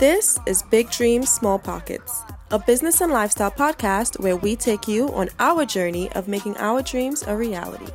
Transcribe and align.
This 0.00 0.40
is 0.44 0.64
Big 0.64 0.90
Dreams, 0.90 1.30
Small 1.30 1.56
Pockets, 1.56 2.22
a 2.50 2.58
business 2.58 3.00
and 3.00 3.12
lifestyle 3.12 3.52
podcast 3.52 4.18
where 4.18 4.36
we 4.36 4.56
take 4.56 4.88
you 4.88 5.08
on 5.14 5.28
our 5.38 5.64
journey 5.64 6.10
of 6.12 6.26
making 6.26 6.56
our 6.56 6.82
dreams 6.82 7.22
a 7.28 7.36
reality. 7.36 7.86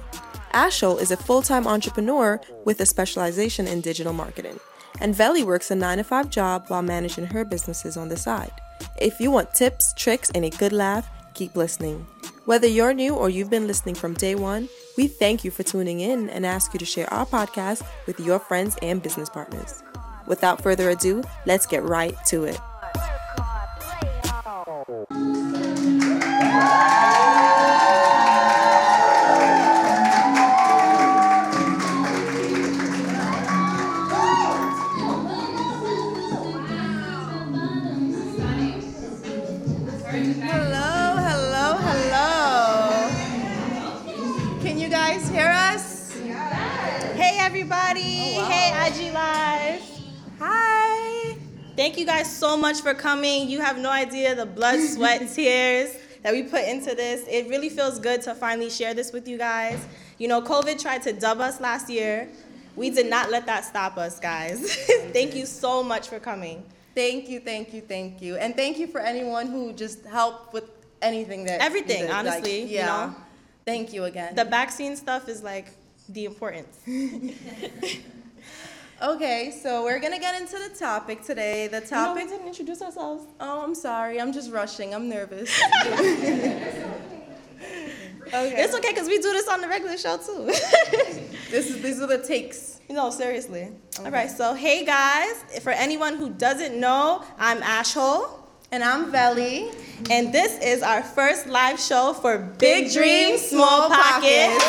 Ashel 0.54 1.02
is 1.02 1.12
a 1.12 1.18
full 1.18 1.42
time 1.42 1.68
entrepreneur 1.68 2.40
with 2.64 2.80
a 2.80 2.86
specialization 2.86 3.68
in 3.68 3.82
digital 3.82 4.14
marketing, 4.14 4.62
and 5.02 5.14
Veli 5.14 5.44
works 5.44 5.72
a 5.72 5.76
9 5.76 5.98
to 5.98 6.04
5 6.06 6.30
job 6.30 6.66
while 6.70 6.82
managing 6.82 7.26
her 7.26 7.44
businesses 7.44 7.98
on 7.98 8.08
the 8.08 8.18
side. 8.18 8.54
If 9.02 9.20
you 9.20 9.30
want 9.30 9.54
tips, 9.54 9.94
tricks, 9.94 10.32
and 10.34 10.46
a 10.46 10.50
good 10.52 10.72
laugh, 10.72 11.10
keep 11.34 11.58
listening. 11.58 12.08
Whether 12.46 12.68
you're 12.68 12.94
new 12.94 13.14
or 13.14 13.30
you've 13.30 13.50
been 13.50 13.68
listening 13.68 13.96
from 13.96 14.14
day 14.14 14.36
one, 14.36 14.70
we 14.96 15.08
thank 15.08 15.44
you 15.44 15.52
for 15.52 15.64
tuning 15.64 16.00
in 16.00 16.30
and 16.30 16.46
ask 16.46 16.74
you 16.74 16.80
to 16.80 16.86
share 16.86 17.14
our 17.14 17.26
podcast 17.26 17.86
with 18.08 18.22
your 18.22 18.40
friends 18.40 18.78
and 18.82 19.04
business 19.04 19.30
partners. 19.30 19.84
Without 20.30 20.62
further 20.62 20.92
ado, 20.92 21.24
let's 21.48 21.66
get 21.66 21.84
right 21.84 22.16
to 22.28 22.44
it. 22.46 22.60
Hello, 40.42 41.18
hello, 41.18 41.78
hello. 41.82 43.10
Can 44.62 44.78
you 44.78 44.90
guys 44.90 45.28
hear 45.30 45.50
us? 45.50 46.14
Hey, 47.16 47.38
everybody. 47.40 48.36
Oh, 48.38 48.46
hey, 48.48 48.88
IG 48.88 49.12
Live. 49.12 49.99
Hi. 50.40 51.38
Thank 51.76 51.98
you 51.98 52.06
guys 52.06 52.34
so 52.34 52.58
much 52.58 52.82
for 52.82 52.94
coming. 52.94 53.50
You 53.50 53.62
have 53.62 53.78
no 53.78 53.90
idea 53.90 54.36
the 54.36 54.46
blood, 54.46 54.80
sweat, 54.94 55.30
tears 55.34 55.96
that 56.24 56.34
we 56.34 56.44
put 56.44 56.64
into 56.64 56.96
this. 56.96 57.26
It 57.28 57.50
really 57.50 57.70
feels 57.70 58.00
good 58.00 58.22
to 58.24 58.36
finally 58.36 58.70
share 58.70 58.94
this 58.94 59.12
with 59.12 59.28
you 59.28 59.38
guys. 59.38 59.86
You 60.18 60.28
know, 60.28 60.42
COVID 60.42 60.82
tried 60.82 61.04
to 61.04 61.14
dub 61.14 61.40
us 61.40 61.60
last 61.62 61.90
year. 61.90 62.30
We 62.76 62.90
did 62.90 63.10
not 63.10 63.32
let 63.32 63.46
that 63.46 63.66
stop 63.66 63.98
us, 63.98 64.20
guys. 64.20 64.76
Thank 65.14 65.36
you 65.36 65.46
so 65.46 65.84
much 65.84 66.08
for 66.08 66.20
coming. 66.20 66.64
Thank 66.96 67.30
you, 67.30 67.40
thank 67.40 67.74
you, 67.74 67.82
thank 67.82 68.22
you, 68.22 68.36
and 68.36 68.56
thank 68.56 68.78
you 68.78 68.88
for 68.88 69.00
anyone 69.00 69.48
who 69.48 69.72
just 69.74 70.04
helped 70.06 70.54
with 70.54 70.66
anything 71.02 71.46
that 71.46 71.60
you 71.60 71.66
Everything, 71.66 72.02
did. 72.02 72.10
Like, 72.10 72.18
honestly, 72.18 72.62
you 72.64 72.68
yeah. 72.68 72.86
know? 72.88 73.16
Thank 73.66 73.94
you 73.94 74.06
again. 74.06 74.36
The 74.36 74.44
vaccine 74.44 74.98
stuff 74.98 75.30
is 75.30 75.44
like 75.44 75.68
the 76.10 76.26
importance. 76.26 76.80
okay, 79.02 79.54
so 79.62 79.84
we're 79.84 80.00
gonna 80.00 80.20
get 80.20 80.40
into 80.42 80.58
the 80.58 80.70
topic 80.78 81.24
today. 81.24 81.68
The 81.68 81.82
topic. 81.82 82.28
didn't 82.30 82.48
introduce 82.48 82.82
ourselves. 82.82 83.26
Oh, 83.40 83.62
I'm 83.64 83.76
sorry. 83.76 84.20
I'm 84.20 84.34
just 84.34 84.52
rushing. 84.52 84.94
I'm 84.94 85.08
nervous. 85.10 85.50
okay. 85.86 86.86
It's 88.32 88.76
okay 88.76 88.90
because 88.92 89.08
we 89.08 89.18
do 89.18 89.32
this 89.34 89.48
on 89.48 89.62
the 89.62 89.68
regular 89.68 89.98
show 89.98 90.18
too. 90.18 90.52
This 91.50 91.68
is 91.72 91.82
these 91.82 92.00
are 92.00 92.06
the 92.06 92.20
takes. 92.20 92.80
no, 92.92 93.10
seriously. 93.10 93.70
All 94.06 94.12
right, 94.12 94.30
so 94.30 94.54
hey 94.54 94.86
guys, 94.86 95.34
for 95.64 95.72
anyone 95.72 96.16
who 96.18 96.30
doesn't 96.30 96.80
know, 96.80 97.24
I'm 97.40 97.60
Ashhole, 97.64 98.30
And 98.72 98.84
I'm 98.84 99.12
Veli. 99.12 99.72
and 100.12 100.32
this 100.32 100.60
is 100.62 100.84
our 100.84 101.02
first 101.02 101.48
live 101.48 101.80
show 101.80 102.14
for 102.14 102.38
Big 102.38 102.94
Dreams, 102.94 103.42
Small 103.42 103.90
Pockets. 103.90 104.64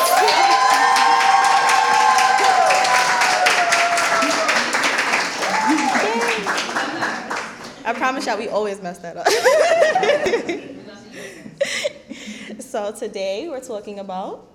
I 7.91 7.93
promise 7.93 8.25
y'all, 8.25 8.37
we 8.37 8.47
always 8.47 8.81
mess 8.81 8.99
that 8.99 9.17
up. 9.17 9.27
so 12.61 12.93
today 12.93 13.49
we're 13.49 13.59
talking 13.59 13.99
about 13.99 14.47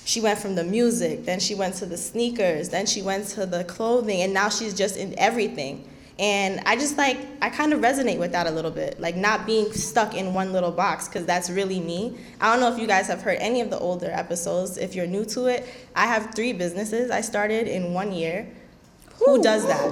she 0.04 0.20
went 0.20 0.38
from 0.38 0.54
the 0.54 0.64
music, 0.64 1.24
then 1.24 1.40
she 1.40 1.54
went 1.54 1.74
to 1.76 1.86
the 1.86 1.96
sneakers, 1.96 2.68
then 2.68 2.86
she 2.86 3.02
went 3.02 3.26
to 3.28 3.44
the 3.44 3.64
clothing, 3.64 4.22
and 4.22 4.32
now 4.32 4.48
she's 4.48 4.72
just 4.72 4.96
in 4.96 5.18
everything. 5.18 5.89
And 6.20 6.60
I 6.66 6.76
just 6.76 6.98
like, 6.98 7.18
I 7.40 7.48
kind 7.48 7.72
of 7.72 7.80
resonate 7.80 8.18
with 8.18 8.32
that 8.32 8.46
a 8.46 8.50
little 8.50 8.70
bit, 8.70 9.00
like 9.00 9.16
not 9.16 9.46
being 9.46 9.72
stuck 9.72 10.14
in 10.14 10.34
one 10.34 10.52
little 10.52 10.70
box, 10.70 11.08
because 11.08 11.24
that's 11.24 11.48
really 11.48 11.80
me. 11.80 12.18
I 12.42 12.52
don't 12.52 12.60
know 12.60 12.70
if 12.70 12.78
you 12.78 12.86
guys 12.86 13.06
have 13.06 13.22
heard 13.22 13.38
any 13.40 13.62
of 13.62 13.70
the 13.70 13.78
older 13.78 14.10
episodes. 14.10 14.76
If 14.76 14.94
you're 14.94 15.06
new 15.06 15.24
to 15.24 15.46
it, 15.46 15.66
I 15.96 16.06
have 16.06 16.34
three 16.34 16.52
businesses 16.52 17.10
I 17.10 17.22
started 17.22 17.68
in 17.68 17.94
one 17.94 18.12
year. 18.12 18.46
Who 19.24 19.42
does 19.42 19.66
that? 19.66 19.90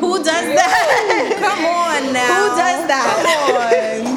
Who 0.00 0.16
does 0.16 0.26
that? 0.26 1.36
Come 1.38 1.64
on 1.66 2.14
now. 2.14 2.34
Who 2.34 2.48
does 2.56 2.88
that? 2.88 4.00
Come 4.00 4.06
on. 4.06 4.07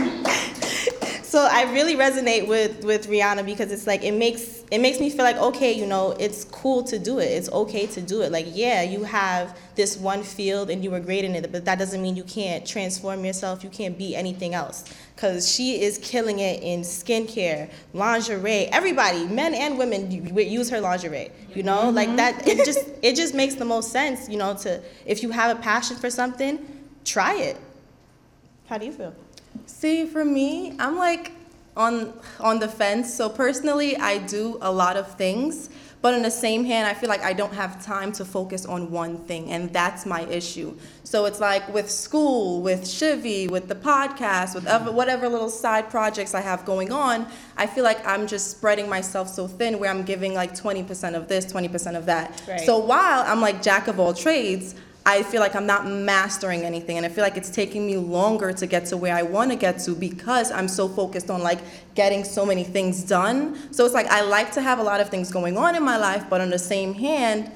So 1.31 1.47
I 1.50 1.72
really 1.72 1.96
resonate 1.96 2.46
with 2.46 2.84
with 2.84 3.08
Rihanna 3.08 3.46
because 3.46 3.72
it's 3.72 3.88
like 3.88 4.03
it 4.03 4.12
makes 4.12 4.66
it 4.69 4.80
makes 4.80 5.00
me 5.00 5.09
feel 5.09 5.24
like 5.24 5.38
okay, 5.38 5.72
you 5.72 5.86
know, 5.86 6.12
it's 6.19 6.44
cool 6.44 6.84
to 6.84 7.00
do 7.00 7.19
it. 7.19 7.28
It's 7.28 7.50
okay 7.53 7.88
to 7.88 8.02
do 8.02 8.22
it. 8.22 8.34
Like 8.34 8.47
yeah, 8.50 8.81
you 8.81 9.06
have 9.06 9.58
this 9.75 9.96
one 9.96 10.24
field 10.24 10.69
and 10.69 10.84
you 10.84 10.92
were 10.92 11.00
great 11.00 11.24
in 11.24 11.34
it, 11.34 11.50
but 11.50 11.64
that 11.64 11.80
doesn't 11.80 12.02
mean 12.02 12.18
you 12.18 12.25
can't 12.25 12.68
transform 12.68 13.24
yourself. 13.24 13.64
You 13.64 13.69
can't 13.69 13.97
be 13.97 14.14
anything 14.14 14.53
else. 14.53 14.84
Cause 15.16 15.50
she 15.50 15.81
is 15.81 16.00
killing 16.00 16.40
it 16.40 16.62
in 16.62 16.81
skincare, 16.81 17.72
lingerie. 17.94 18.66
Everybody, 18.66 19.25
men 19.25 19.53
and 19.53 19.78
women, 19.78 20.12
use 20.36 20.69
her 20.69 20.81
lingerie. 20.81 21.31
You 21.56 21.63
know, 21.63 21.84
mm-hmm. 21.84 21.96
like 21.96 22.13
that. 22.18 22.46
It 22.46 22.66
just 22.66 22.90
it 23.02 23.16
just 23.16 23.34
makes 23.34 23.56
the 23.56 23.63
most 23.63 23.94
sense. 23.94 24.28
You 24.28 24.38
know, 24.38 24.54
to 24.63 24.84
if 25.06 25.24
you 25.24 25.31
have 25.31 25.57
a 25.57 25.62
passion 25.62 25.95
for 25.95 26.10
something, 26.10 26.60
try 27.06 27.36
it. 27.36 27.57
How 28.68 28.77
do 28.77 28.86
you 28.86 28.92
feel? 28.92 29.16
See, 29.65 30.06
for 30.06 30.24
me, 30.24 30.75
I'm 30.80 30.98
like 30.98 31.31
on 31.75 32.13
on 32.39 32.59
the 32.59 32.68
fence. 32.68 33.13
So 33.13 33.30
personally, 33.30 33.98
I 33.98 34.18
do 34.19 34.57
a 34.62 34.71
lot 34.71 34.98
of 34.98 35.15
things, 35.15 35.69
but 36.01 36.13
in 36.13 36.24
the 36.24 36.31
same 36.31 36.65
hand, 36.65 36.88
I 36.88 36.94
feel 36.94 37.09
like 37.09 37.21
I 37.21 37.33
don't 37.33 37.53
have 37.53 37.83
time 37.83 38.12
to 38.13 38.25
focus 38.25 38.65
on 38.65 38.92
one 38.92 39.18
thing, 39.18 39.51
and 39.51 39.71
that's 39.71 40.06
my 40.06 40.21
issue. 40.24 40.75
So 41.03 41.25
it's 41.25 41.39
like 41.39 41.71
with 41.74 41.92
school, 41.92 42.62
with 42.62 42.83
Shivy, 42.83 43.50
with 43.50 43.68
the 43.68 43.75
podcast, 43.75 44.56
with 44.56 44.65
other, 44.65 44.92
whatever 44.92 45.27
little 45.27 45.50
side 45.50 45.89
projects 45.89 46.33
I 46.33 46.42
have 46.42 46.65
going 46.65 46.92
on, 46.92 47.27
I 47.57 47.68
feel 47.68 47.83
like 47.83 48.06
I'm 48.07 48.27
just 48.27 48.50
spreading 48.50 48.88
myself 48.89 49.27
so 49.27 49.48
thin 49.48 49.77
where 49.77 49.89
I'm 49.89 50.03
giving 50.03 50.33
like 50.33 50.53
20% 50.56 51.15
of 51.15 51.27
this, 51.27 51.45
20% 51.51 51.95
of 51.98 52.06
that. 52.06 52.42
Right. 52.48 52.62
So 52.62 52.77
while 52.77 53.24
I'm 53.27 53.42
like 53.42 53.62
jack 53.62 53.88
of 53.88 54.00
all 54.00 54.13
trades, 54.13 54.75
I 55.06 55.24
feel 55.24 55.42
like 55.42 55.56
I'm 55.56 55.65
not 55.65 55.88
mastering 55.88 56.62
anything, 56.62 56.98
and 56.98 57.06
I 57.06 57.09
feel 57.09 57.24
like 57.24 57.36
it's 57.36 57.50
taking 57.50 57.88
me 57.88 57.98
longer 57.98 58.53
to 58.53 58.68
get 58.68 58.86
to 58.88 58.98
where 58.98 59.15
I 59.15 59.24
want 59.24 59.50
to 59.50 59.57
get 59.57 59.80
to 59.80 59.95
because 59.95 60.51
I'm 60.51 60.68
so 60.68 60.88
focused 60.88 61.31
on 61.31 61.42
like 61.42 61.59
getting 61.95 62.24
so 62.24 62.45
many 62.45 62.63
things 62.63 63.03
done. 63.03 63.57
So 63.74 63.83
it's 63.83 63.95
like 63.95 64.07
I 64.07 64.21
like 64.21 64.51
to 64.53 64.62
have 64.62 64.77
a 64.77 64.83
lot 64.83 65.01
of 65.01 65.09
things 65.09 65.31
going 65.31 65.57
on 65.57 65.75
in 65.75 65.83
my 65.83 65.98
life, 65.98 66.25
but 66.30 66.39
on 66.39 66.51
the 66.51 66.59
same 66.59 66.94
hand, 66.94 67.51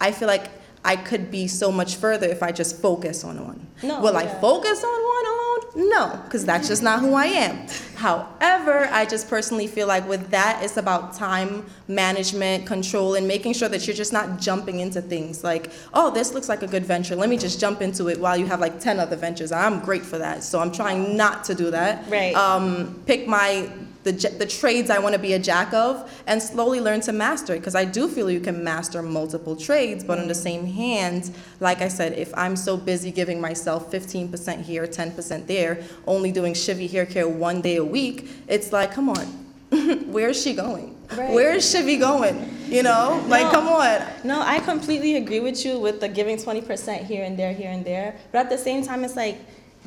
I 0.00 0.10
feel 0.10 0.28
like 0.28 0.50
I 0.84 0.96
could 0.96 1.30
be 1.30 1.48
so 1.48 1.70
much 1.70 1.96
further 1.96 2.26
if 2.28 2.42
I 2.42 2.52
just 2.52 2.80
focus 2.80 3.24
on 3.24 3.44
one. 3.44 3.66
No, 3.82 4.00
Will 4.00 4.16
I 4.16 4.26
focus 4.26 4.82
on 4.82 4.90
one? 4.90 5.35
No, 5.76 6.18
because 6.24 6.46
that's 6.46 6.68
just 6.68 6.82
not 6.82 7.00
who 7.00 7.12
I 7.12 7.26
am. 7.26 7.66
However, 7.96 8.88
I 8.90 9.04
just 9.04 9.28
personally 9.28 9.66
feel 9.66 9.86
like 9.86 10.08
with 10.08 10.30
that, 10.30 10.62
it's 10.62 10.78
about 10.78 11.12
time 11.12 11.66
management, 11.86 12.66
control, 12.66 13.14
and 13.14 13.28
making 13.28 13.52
sure 13.52 13.68
that 13.68 13.86
you're 13.86 13.94
just 13.94 14.12
not 14.12 14.40
jumping 14.40 14.80
into 14.80 15.02
things 15.02 15.44
like, 15.44 15.70
oh, 15.92 16.10
this 16.10 16.32
looks 16.32 16.48
like 16.48 16.62
a 16.62 16.66
good 16.66 16.86
venture. 16.86 17.14
Let 17.14 17.28
me 17.28 17.36
just 17.36 17.60
jump 17.60 17.82
into 17.82 18.08
it 18.08 18.18
while 18.18 18.38
you 18.38 18.46
have 18.46 18.58
like 18.58 18.80
10 18.80 18.98
other 18.98 19.16
ventures. 19.16 19.52
I'm 19.52 19.80
great 19.80 20.02
for 20.02 20.16
that. 20.16 20.42
So 20.42 20.60
I'm 20.60 20.72
trying 20.72 21.14
not 21.14 21.44
to 21.44 21.54
do 21.54 21.70
that. 21.70 22.10
Right. 22.10 22.34
Um, 22.34 23.02
pick 23.04 23.28
my 23.28 23.70
the, 24.06 24.12
the 24.38 24.46
trades 24.46 24.88
I 24.88 24.98
want 25.00 25.14
to 25.14 25.18
be 25.18 25.32
a 25.34 25.38
jack 25.38 25.74
of 25.74 25.92
and 26.26 26.40
slowly 26.40 26.80
learn 26.80 27.00
to 27.02 27.12
master 27.12 27.54
it 27.54 27.58
because 27.58 27.74
I 27.74 27.84
do 27.84 28.08
feel 28.08 28.30
you 28.30 28.40
can 28.40 28.62
master 28.62 29.02
multiple 29.02 29.56
trades 29.56 30.04
but 30.04 30.18
on 30.18 30.28
the 30.28 30.34
same 30.34 30.64
hand 30.64 31.34
like 31.60 31.82
I 31.82 31.88
said 31.88 32.12
if 32.12 32.30
I'm 32.36 32.54
so 32.56 32.76
busy 32.76 33.10
giving 33.10 33.40
myself 33.40 33.90
15% 33.90 34.62
here 34.62 34.86
10% 34.86 35.46
there 35.46 35.82
only 36.06 36.30
doing 36.32 36.54
Shivy 36.54 36.88
hair 36.90 37.04
care 37.04 37.28
one 37.28 37.60
day 37.60 37.76
a 37.76 37.84
week 37.84 38.28
it's 38.48 38.72
like 38.72 38.92
come 38.92 39.08
on 39.08 39.26
where's 40.16 40.40
she 40.42 40.54
going 40.54 40.92
Right. 41.16 41.32
where's 41.32 41.64
Shivy 41.72 42.00
going 42.00 42.36
you 42.68 42.82
know 42.82 43.24
like 43.28 43.44
No. 43.44 43.50
come 43.52 43.68
on 43.68 44.02
No, 44.24 44.40
I 44.40 44.58
completely 44.60 45.16
agree 45.16 45.38
with 45.40 45.64
you 45.64 45.78
with 45.78 46.00
the 46.00 46.08
giving 46.08 46.36
20% 46.36 47.04
here 47.04 47.24
and 47.24 47.38
there, 47.38 47.52
here 47.52 47.70
and 47.70 47.84
there. 47.84 48.16
But 48.32 48.38
at 48.44 48.50
the 48.50 48.58
same 48.58 48.84
time, 48.84 49.04
it's 49.04 49.14
like 49.14 49.36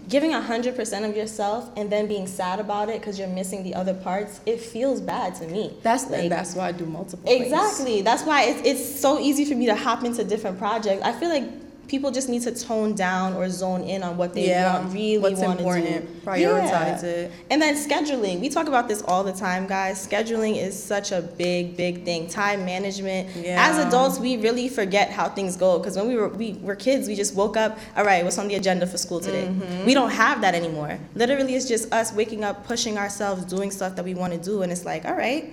giving 0.10 0.32
100% 0.32 1.10
of 1.10 1.16
yourself 1.16 1.70
and 1.78 1.90
then 1.92 2.08
being 2.08 2.28
sad 2.28 2.60
about 2.60 2.90
it 2.90 3.00
because 3.00 3.20
you're 3.20 3.28
missing 3.28 3.64
the 3.64 3.76
other 3.76 3.94
parts. 3.94 4.42
It 4.46 4.60
feels 4.60 5.00
bad 5.00 5.36
to 5.36 5.48
me. 5.48 5.78
that's 5.84 6.10
like, 6.10 6.24
and 6.24 6.32
that's 6.32 6.56
why 6.56 6.70
I 6.70 6.72
do 6.72 6.86
multiple 6.86 7.26
things. 7.26 7.46
Exactly. 7.46 8.02
That's 8.02 8.24
why 8.24 8.44
it's, 8.44 8.62
it's 8.66 9.00
so 9.00 9.20
easy 9.20 9.46
for 9.46 9.56
me 9.56 9.68
to 9.68 9.76
hop 9.76 10.04
into 10.04 10.24
different 10.24 10.58
projects. 10.58 11.04
I 11.04 11.14
feel 11.14 11.30
like 11.30 11.69
people 11.90 12.12
just 12.12 12.30
need 12.30 12.42
to 12.44 12.52
tone 12.54 12.94
down 12.94 13.34
or 13.34 13.50
zone 13.50 13.82
in 13.82 14.04
on 14.04 14.16
what 14.16 14.34
they 14.34 14.48
Yeah, 14.48 14.80
want, 14.80 14.94
really 14.94 15.18
what's 15.18 15.42
want 15.42 15.58
to 15.60 15.64
do. 15.66 15.70
important, 15.70 16.24
prioritize 16.26 17.02
Yeah. 17.04 17.10
it. 17.10 17.32
And 17.50 17.62
then 17.62 17.76
scheduling. 17.76 18.40
We 18.40 18.48
talk 18.50 18.68
about 18.68 18.88
this 18.88 19.02
all 19.02 19.24
the 19.24 19.34
time, 19.34 19.68
guys. 19.68 20.06
Scheduling 20.08 20.56
is 20.56 20.82
such 20.82 21.12
a 21.12 21.22
big, 21.22 21.76
big 21.76 22.06
thing. 22.06 22.28
Time 22.28 22.64
management. 22.64 23.30
Yeah. 23.36 23.68
As 23.68 23.84
adults, 23.86 24.20
we 24.20 24.38
really 24.38 24.70
forget 24.70 25.10
how 25.10 25.28
things 25.30 25.58
go 25.58 25.80
because 25.80 25.98
when 25.98 26.08
we 26.08 26.16
were 26.16 26.30
we 26.30 26.54
were 26.62 26.76
kids, 26.76 27.08
we 27.08 27.16
just 27.16 27.34
woke 27.36 27.58
up. 27.58 27.78
All 27.98 28.06
right, 28.06 28.24
what's 28.24 28.38
on 28.38 28.48
the 28.48 28.56
agenda 28.56 28.86
for 28.86 28.98
school 28.98 29.20
today? 29.20 29.48
Mm-hmm. 29.48 29.86
We 29.86 29.94
don't 29.96 30.12
have 30.12 30.42
that 30.42 30.54
anymore. 30.56 31.00
Literally, 31.16 31.56
it's 31.56 31.68
just 31.68 31.92
us 31.92 32.14
waking 32.14 32.44
up, 32.44 32.66
pushing 32.68 32.98
ourselves, 32.98 33.44
doing 33.46 33.72
stuff 33.72 33.96
that 33.96 34.06
we 34.06 34.14
want 34.14 34.32
to 34.34 34.40
do, 34.40 34.62
and 34.62 34.72
it's 34.72 34.86
like, 34.86 35.06
all 35.06 35.16
right 35.16 35.52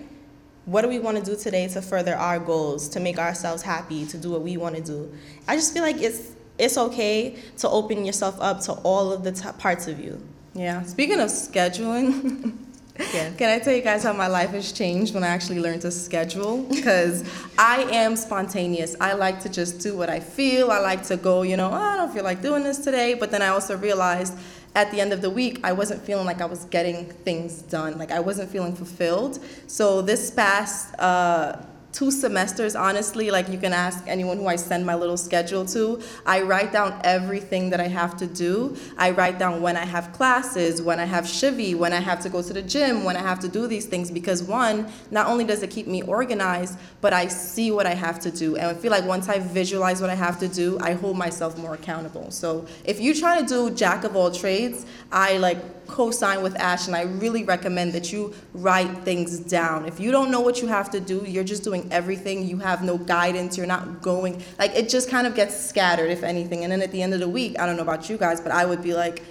what 0.66 0.82
do 0.82 0.88
we 0.88 0.98
want 0.98 1.16
to 1.16 1.22
do 1.22 1.36
today 1.36 1.66
to 1.68 1.80
further 1.80 2.14
our 2.14 2.38
goals 2.38 2.88
to 2.88 3.00
make 3.00 3.18
ourselves 3.18 3.62
happy 3.62 4.04
to 4.06 4.18
do 4.18 4.30
what 4.30 4.42
we 4.42 4.56
want 4.56 4.74
to 4.76 4.82
do 4.82 5.10
i 5.48 5.54
just 5.54 5.72
feel 5.72 5.82
like 5.82 6.00
it's 6.02 6.32
it's 6.58 6.76
okay 6.78 7.36
to 7.56 7.68
open 7.68 8.04
yourself 8.04 8.36
up 8.40 8.60
to 8.60 8.72
all 8.88 9.12
of 9.12 9.22
the 9.24 9.32
t- 9.32 9.48
parts 9.58 9.86
of 9.88 9.98
you 10.00 10.14
Yeah. 10.54 10.82
Speaking 10.84 11.20
of 11.20 11.28
scheduling, 11.28 12.54
Yeah. 13.14 13.28
can 13.36 13.48
I 13.54 13.58
tell 13.62 13.74
you 13.74 13.82
guys 13.82 14.02
how 14.02 14.14
my 14.14 14.26
life 14.38 14.52
has 14.58 14.72
changed 14.72 15.12
when 15.14 15.22
I 15.22 15.28
actually 15.36 15.60
learned 15.60 15.82
to 15.82 15.90
schedule? 15.90 16.62
Because 16.76 17.14
I 17.58 17.82
am 18.02 18.16
spontaneous. 18.16 18.96
I 19.08 19.12
like 19.12 19.38
to 19.44 19.50
just 19.50 19.80
do 19.86 19.90
what 20.00 20.08
I 20.08 20.20
feel. 20.20 20.70
I 20.70 20.78
like 20.80 21.02
to 21.12 21.16
go, 21.18 21.42
you 21.50 21.56
know, 21.60 21.68
"Oh, 21.70 21.74
I 21.92 21.94
don't 22.00 22.10
feel 22.16 22.24
like 22.24 22.40
doing 22.40 22.62
this 22.68 22.78
today. 22.88 23.10
But 23.20 23.28
then 23.32 23.42
I 23.42 23.48
also 23.48 23.76
realized 23.76 24.32
at 24.76 24.90
the 24.90 25.00
end 25.00 25.12
of 25.12 25.22
the 25.22 25.30
week, 25.30 25.58
I 25.64 25.72
wasn't 25.72 26.02
feeling 26.02 26.26
like 26.26 26.42
I 26.42 26.44
was 26.44 26.66
getting 26.66 27.06
things 27.06 27.62
done. 27.62 27.96
Like 27.98 28.12
I 28.12 28.20
wasn't 28.20 28.50
feeling 28.50 28.76
fulfilled. 28.76 29.42
So 29.66 30.02
this 30.02 30.30
past, 30.30 30.94
uh, 31.00 31.56
two 31.96 32.10
semesters, 32.10 32.76
honestly, 32.76 33.30
like 33.30 33.48
you 33.48 33.56
can 33.56 33.72
ask 33.72 34.04
anyone 34.06 34.36
who 34.36 34.46
I 34.46 34.56
send 34.56 34.84
my 34.84 34.94
little 34.94 35.16
schedule 35.16 35.64
to. 35.66 36.02
I 36.26 36.42
write 36.42 36.70
down 36.70 37.00
everything 37.04 37.70
that 37.70 37.80
I 37.80 37.88
have 37.88 38.18
to 38.18 38.26
do. 38.26 38.76
I 38.98 39.12
write 39.12 39.38
down 39.38 39.62
when 39.62 39.78
I 39.78 39.86
have 39.86 40.12
classes, 40.12 40.82
when 40.82 41.00
I 41.00 41.06
have 41.06 41.24
shivy, 41.24 41.74
when 41.74 41.94
I 41.94 42.00
have 42.00 42.20
to 42.20 42.28
go 42.28 42.42
to 42.42 42.52
the 42.52 42.60
gym, 42.60 43.02
when 43.04 43.16
I 43.16 43.22
have 43.22 43.40
to 43.40 43.48
do 43.48 43.66
these 43.66 43.86
things. 43.86 44.10
Because 44.10 44.42
one, 44.42 44.92
not 45.10 45.26
only 45.26 45.44
does 45.44 45.62
it 45.62 45.70
keep 45.70 45.86
me 45.86 46.02
organized, 46.02 46.78
but 47.00 47.14
I 47.14 47.28
see 47.28 47.70
what 47.70 47.86
I 47.86 47.94
have 47.94 48.20
to 48.20 48.30
do. 48.30 48.56
And 48.56 48.66
I 48.66 48.74
feel 48.74 48.90
like 48.90 49.06
once 49.06 49.30
I 49.30 49.38
visualize 49.38 50.02
what 50.02 50.10
I 50.10 50.16
have 50.16 50.38
to 50.40 50.48
do, 50.48 50.78
I 50.80 50.92
hold 50.92 51.16
myself 51.16 51.56
more 51.56 51.72
accountable. 51.72 52.30
So 52.30 52.66
if 52.84 53.00
you 53.00 53.14
try 53.14 53.40
to 53.40 53.46
do 53.46 53.70
jack 53.70 54.04
of 54.04 54.14
all 54.16 54.30
trades, 54.30 54.84
I 55.10 55.38
like 55.38 55.75
co-sign 55.86 56.42
with 56.42 56.56
Ash, 56.56 56.86
and 56.86 56.96
I 56.96 57.02
really 57.02 57.44
recommend 57.44 57.92
that 57.92 58.12
you 58.12 58.34
write 58.54 58.98
things 59.04 59.38
down. 59.38 59.86
If 59.86 60.00
you 60.00 60.10
don't 60.10 60.30
know 60.30 60.40
what 60.40 60.60
you 60.60 60.68
have 60.68 60.90
to 60.90 61.00
do, 61.00 61.24
you're 61.26 61.44
just 61.44 61.64
doing 61.64 61.88
everything. 61.90 62.46
You 62.46 62.58
have 62.58 62.82
no 62.82 62.98
guidance. 62.98 63.56
You're 63.56 63.66
not 63.66 64.02
going 64.02 64.42
like 64.58 64.74
it 64.74 64.88
just 64.88 65.08
kind 65.10 65.26
of 65.26 65.34
gets 65.34 65.56
scattered, 65.56 66.10
if 66.10 66.22
anything. 66.22 66.64
And 66.64 66.72
then 66.72 66.82
at 66.82 66.92
the 66.92 67.02
end 67.02 67.14
of 67.14 67.20
the 67.20 67.28
week, 67.28 67.58
I 67.58 67.66
don't 67.66 67.76
know 67.76 67.82
about 67.82 68.10
you 68.10 68.16
guys, 68.16 68.40
but 68.40 68.52
I 68.52 68.64
would 68.64 68.82
be 68.82 68.94
like. 68.94 69.22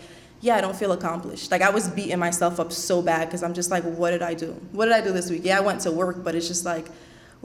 Yeah, 0.42 0.58
I 0.58 0.62
don't 0.62 0.76
feel 0.76 0.92
accomplished. 0.92 1.50
Like 1.50 1.64
I 1.64 1.72
was 1.72 1.88
beating 1.88 2.20
myself 2.20 2.60
up 2.60 2.72
so 2.72 3.02
bad 3.02 3.30
because 3.30 3.42
I'm 3.42 3.56
just 3.56 3.72
like, 3.72 3.84
what 3.84 4.12
did 4.12 4.22
I 4.22 4.36
do? 4.36 4.52
What 4.74 4.86
did 4.86 4.94
I 4.94 5.02
do 5.02 5.12
this 5.12 5.28
week? 5.28 5.42
Yeah, 5.44 5.58
I 5.58 5.62
went 5.62 5.82
to 5.82 5.92
work, 5.92 6.24
but 6.24 6.36
it's 6.36 6.48
just 6.48 6.66
like, 6.66 6.88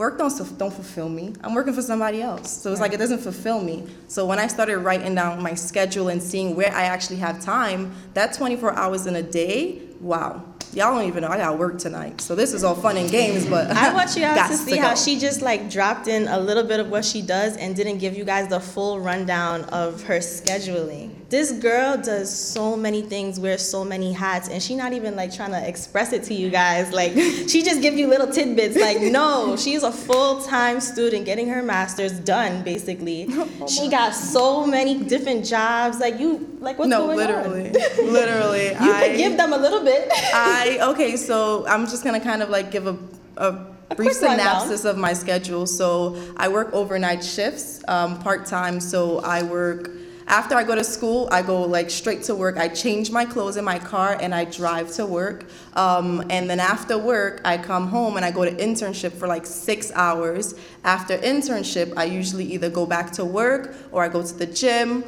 work 0.00 0.16
don't 0.16 0.58
don't 0.58 0.72
fulfill 0.72 1.10
me. 1.10 1.34
I'm 1.44 1.54
working 1.54 1.74
for 1.74 1.82
somebody 1.82 2.22
else, 2.22 2.50
so 2.50 2.72
it's 2.72 2.80
like 2.80 2.94
it 2.94 2.96
doesn't 2.96 3.18
fulfill 3.18 3.60
me. 3.60 3.86
So 4.08 4.24
when 4.24 4.38
I 4.38 4.46
started 4.46 4.78
writing 4.78 5.14
down 5.14 5.42
my 5.42 5.52
schedule 5.52 6.08
and 6.08 6.22
seeing 6.22 6.56
where 6.56 6.72
I 6.72 6.84
actually 6.84 7.18
have 7.18 7.38
time, 7.42 7.92
that 8.14 8.32
24 8.32 8.72
hours 8.72 9.06
in 9.06 9.16
a 9.16 9.22
day, 9.22 9.82
wow. 10.00 10.42
Y'all 10.72 10.94
don't 10.94 11.06
even 11.06 11.22
know 11.22 11.28
I 11.28 11.36
got 11.36 11.58
work 11.58 11.78
tonight. 11.78 12.22
So 12.22 12.34
this 12.34 12.54
is 12.54 12.64
all 12.64 12.76
fun 12.76 12.96
and 12.96 13.10
games, 13.10 13.44
but 13.44 13.70
i 13.72 13.92
want 13.92 14.14
you 14.14 14.22
guys 14.40 14.50
to 14.50 14.56
see 14.56 14.78
how 14.78 14.94
she 14.94 15.18
just 15.18 15.42
like 15.42 15.68
dropped 15.68 16.08
in 16.08 16.28
a 16.28 16.40
little 16.40 16.64
bit 16.64 16.80
of 16.80 16.88
what 16.88 17.04
she 17.04 17.20
does 17.20 17.58
and 17.58 17.76
didn't 17.76 17.98
give 17.98 18.16
you 18.16 18.24
guys 18.24 18.48
the 18.48 18.60
full 18.60 19.00
rundown 19.00 19.64
of 19.64 20.02
her 20.04 20.20
scheduling 20.20 21.19
this 21.30 21.52
girl 21.52 21.96
does 21.96 22.28
so 22.28 22.76
many 22.76 23.02
things 23.02 23.38
wears 23.38 23.66
so 23.66 23.84
many 23.84 24.12
hats 24.12 24.48
and 24.48 24.60
she 24.62 24.74
not 24.74 24.92
even 24.92 25.14
like 25.14 25.34
trying 25.34 25.52
to 25.52 25.68
express 25.68 26.12
it 26.12 26.24
to 26.24 26.34
you 26.34 26.50
guys 26.50 26.92
like 26.92 27.12
she 27.48 27.62
just 27.62 27.80
give 27.80 27.94
you 27.94 28.08
little 28.08 28.26
tidbits 28.26 28.76
like 28.76 29.00
no 29.00 29.56
she's 29.56 29.84
a 29.84 29.92
full-time 29.92 30.80
student 30.80 31.24
getting 31.24 31.48
her 31.48 31.62
master's 31.62 32.18
done 32.20 32.62
basically 32.64 33.28
she 33.68 33.88
got 33.88 34.12
so 34.12 34.66
many 34.66 35.02
different 35.04 35.46
jobs 35.46 36.00
like 36.00 36.18
you 36.18 36.58
like 36.60 36.78
what's 36.78 36.90
no, 36.90 37.06
going 37.06 37.16
literally, 37.16 37.68
on 37.68 37.72
literally. 37.72 38.10
Literally. 38.20 38.66
You 38.66 38.92
I, 38.92 39.08
could 39.08 39.16
give 39.16 39.36
them 39.36 39.52
a 39.52 39.56
little 39.56 39.82
bit 39.82 40.10
I 40.34 40.78
okay, 40.90 41.16
so 41.16 41.66
I'm 41.66 41.86
just 41.86 42.04
gonna 42.04 42.20
kind 42.20 42.42
of 42.42 42.50
like 42.50 42.70
give 42.70 42.86
a, 42.86 42.98
a 43.36 43.94
brief 43.94 44.12
synopsis 44.12 44.84
of 44.84 44.96
my 44.98 45.12
schedule. 45.12 45.66
So 45.66 46.20
I 46.36 46.48
work 46.48 46.72
overnight 46.72 47.24
shifts, 47.24 47.82
um, 47.88 48.20
part 48.20 48.46
time. 48.46 48.80
So 48.80 49.20
I 49.20 49.42
work 49.42 49.90
after 50.30 50.54
I 50.54 50.62
go 50.62 50.76
to 50.76 50.84
school. 50.84 51.28
I 51.30 51.42
go 51.42 51.62
like 51.62 51.90
straight 51.90 52.22
to 52.24 52.34
work. 52.34 52.56
I 52.56 52.68
change 52.68 53.10
my 53.10 53.24
clothes 53.24 53.56
in 53.56 53.64
my 53.64 53.78
car 53.78 54.16
and 54.20 54.32
I 54.34 54.44
drive 54.44 54.90
to 54.92 55.04
work. 55.04 55.44
Um, 55.74 56.24
and 56.30 56.48
then 56.48 56.60
after 56.60 56.96
work, 56.96 57.40
I 57.44 57.58
come 57.58 57.88
home 57.88 58.16
and 58.16 58.24
I 58.24 58.30
go 58.30 58.44
to 58.44 58.52
internship 58.52 59.12
for 59.12 59.26
like 59.26 59.44
six 59.44 59.90
hours. 59.92 60.54
After 60.84 61.18
internship, 61.18 61.92
I 61.96 62.04
usually 62.04 62.44
either 62.54 62.70
go 62.70 62.86
back 62.86 63.10
to 63.12 63.24
work 63.24 63.74
or 63.90 64.04
I 64.04 64.08
go 64.08 64.22
to 64.22 64.34
the 64.34 64.46
gym 64.46 65.04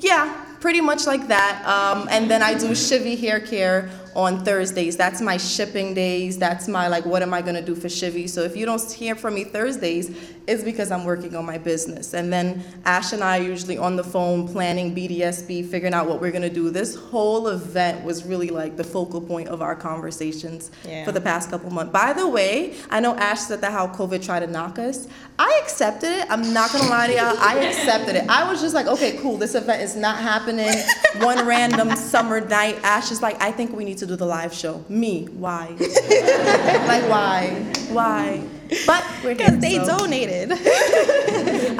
yeah, 0.00 0.44
pretty 0.60 0.80
much 0.80 1.06
like 1.06 1.28
that. 1.28 1.64
Um, 1.66 2.08
and 2.10 2.30
then 2.30 2.42
I 2.42 2.54
do 2.54 2.68
Shivy 2.68 3.18
hair 3.18 3.40
care 3.40 3.90
on 4.18 4.44
Thursdays. 4.44 4.96
That's 4.96 5.20
my 5.20 5.36
shipping 5.36 5.94
days. 5.94 6.38
That's 6.38 6.66
my 6.66 6.88
like, 6.88 7.06
what 7.06 7.22
am 7.22 7.32
I 7.32 7.40
gonna 7.40 7.62
do 7.62 7.76
for 7.76 7.86
Shivy? 7.86 8.28
So 8.28 8.42
if 8.42 8.56
you 8.56 8.66
don't 8.66 8.82
hear 8.90 9.14
from 9.14 9.34
me 9.36 9.44
Thursdays, 9.44 10.10
it's 10.48 10.64
because 10.64 10.90
I'm 10.90 11.04
working 11.04 11.36
on 11.36 11.46
my 11.46 11.56
business. 11.56 12.14
And 12.14 12.32
then 12.32 12.64
Ash 12.84 13.12
and 13.12 13.22
I 13.22 13.38
are 13.38 13.42
usually 13.42 13.78
on 13.78 13.94
the 13.94 14.02
phone 14.02 14.48
planning 14.48 14.92
BDSP, 14.92 15.64
figuring 15.70 15.94
out 15.94 16.08
what 16.08 16.20
we're 16.20 16.32
gonna 16.32 16.50
do. 16.50 16.68
This 16.68 16.96
whole 16.96 17.46
event 17.46 18.04
was 18.04 18.24
really 18.24 18.48
like 18.48 18.76
the 18.76 18.82
focal 18.82 19.20
point 19.20 19.48
of 19.50 19.62
our 19.62 19.76
conversations 19.76 20.72
Yeah. 20.84 21.04
for 21.04 21.12
the 21.12 21.20
past 21.20 21.50
couple 21.50 21.70
months. 21.70 21.92
By 21.92 22.12
the 22.12 22.26
way, 22.26 22.74
I 22.90 22.98
know 22.98 23.14
Ash 23.14 23.40
said 23.42 23.60
that 23.60 23.70
how 23.70 23.86
COVID 23.86 24.20
tried 24.24 24.40
to 24.40 24.48
knock 24.48 24.80
us. 24.80 25.06
I 25.38 25.60
accepted 25.62 26.10
it. 26.10 26.26
I'm 26.28 26.52
not 26.52 26.72
gonna 26.72 26.88
lie 26.90 27.06
to 27.06 27.12
y'all. 27.14 27.36
I 27.38 27.54
accepted 27.58 28.16
it. 28.16 28.24
I 28.28 28.50
was 28.50 28.60
just 28.60 28.74
like, 28.74 28.88
okay, 28.88 29.16
cool. 29.18 29.36
This 29.36 29.54
event 29.54 29.80
is 29.80 29.94
not 29.94 30.18
happening. 30.18 30.72
One 31.20 31.46
random 31.46 31.94
summer 31.94 32.40
night. 32.40 32.80
Ash 32.82 33.12
is 33.12 33.22
like, 33.22 33.40
I 33.40 33.52
think 33.52 33.76
we 33.76 33.84
need 33.84 33.98
to 33.98 34.07
do 34.08 34.16
the 34.16 34.26
live 34.26 34.52
show. 34.52 34.84
Me, 34.88 35.26
why? 35.26 35.68
like 35.78 37.08
why? 37.08 37.50
Why? 37.90 38.42
But 38.86 39.04
because 39.22 39.58
they 39.60 39.76
so 39.76 39.96
donated 39.98 40.52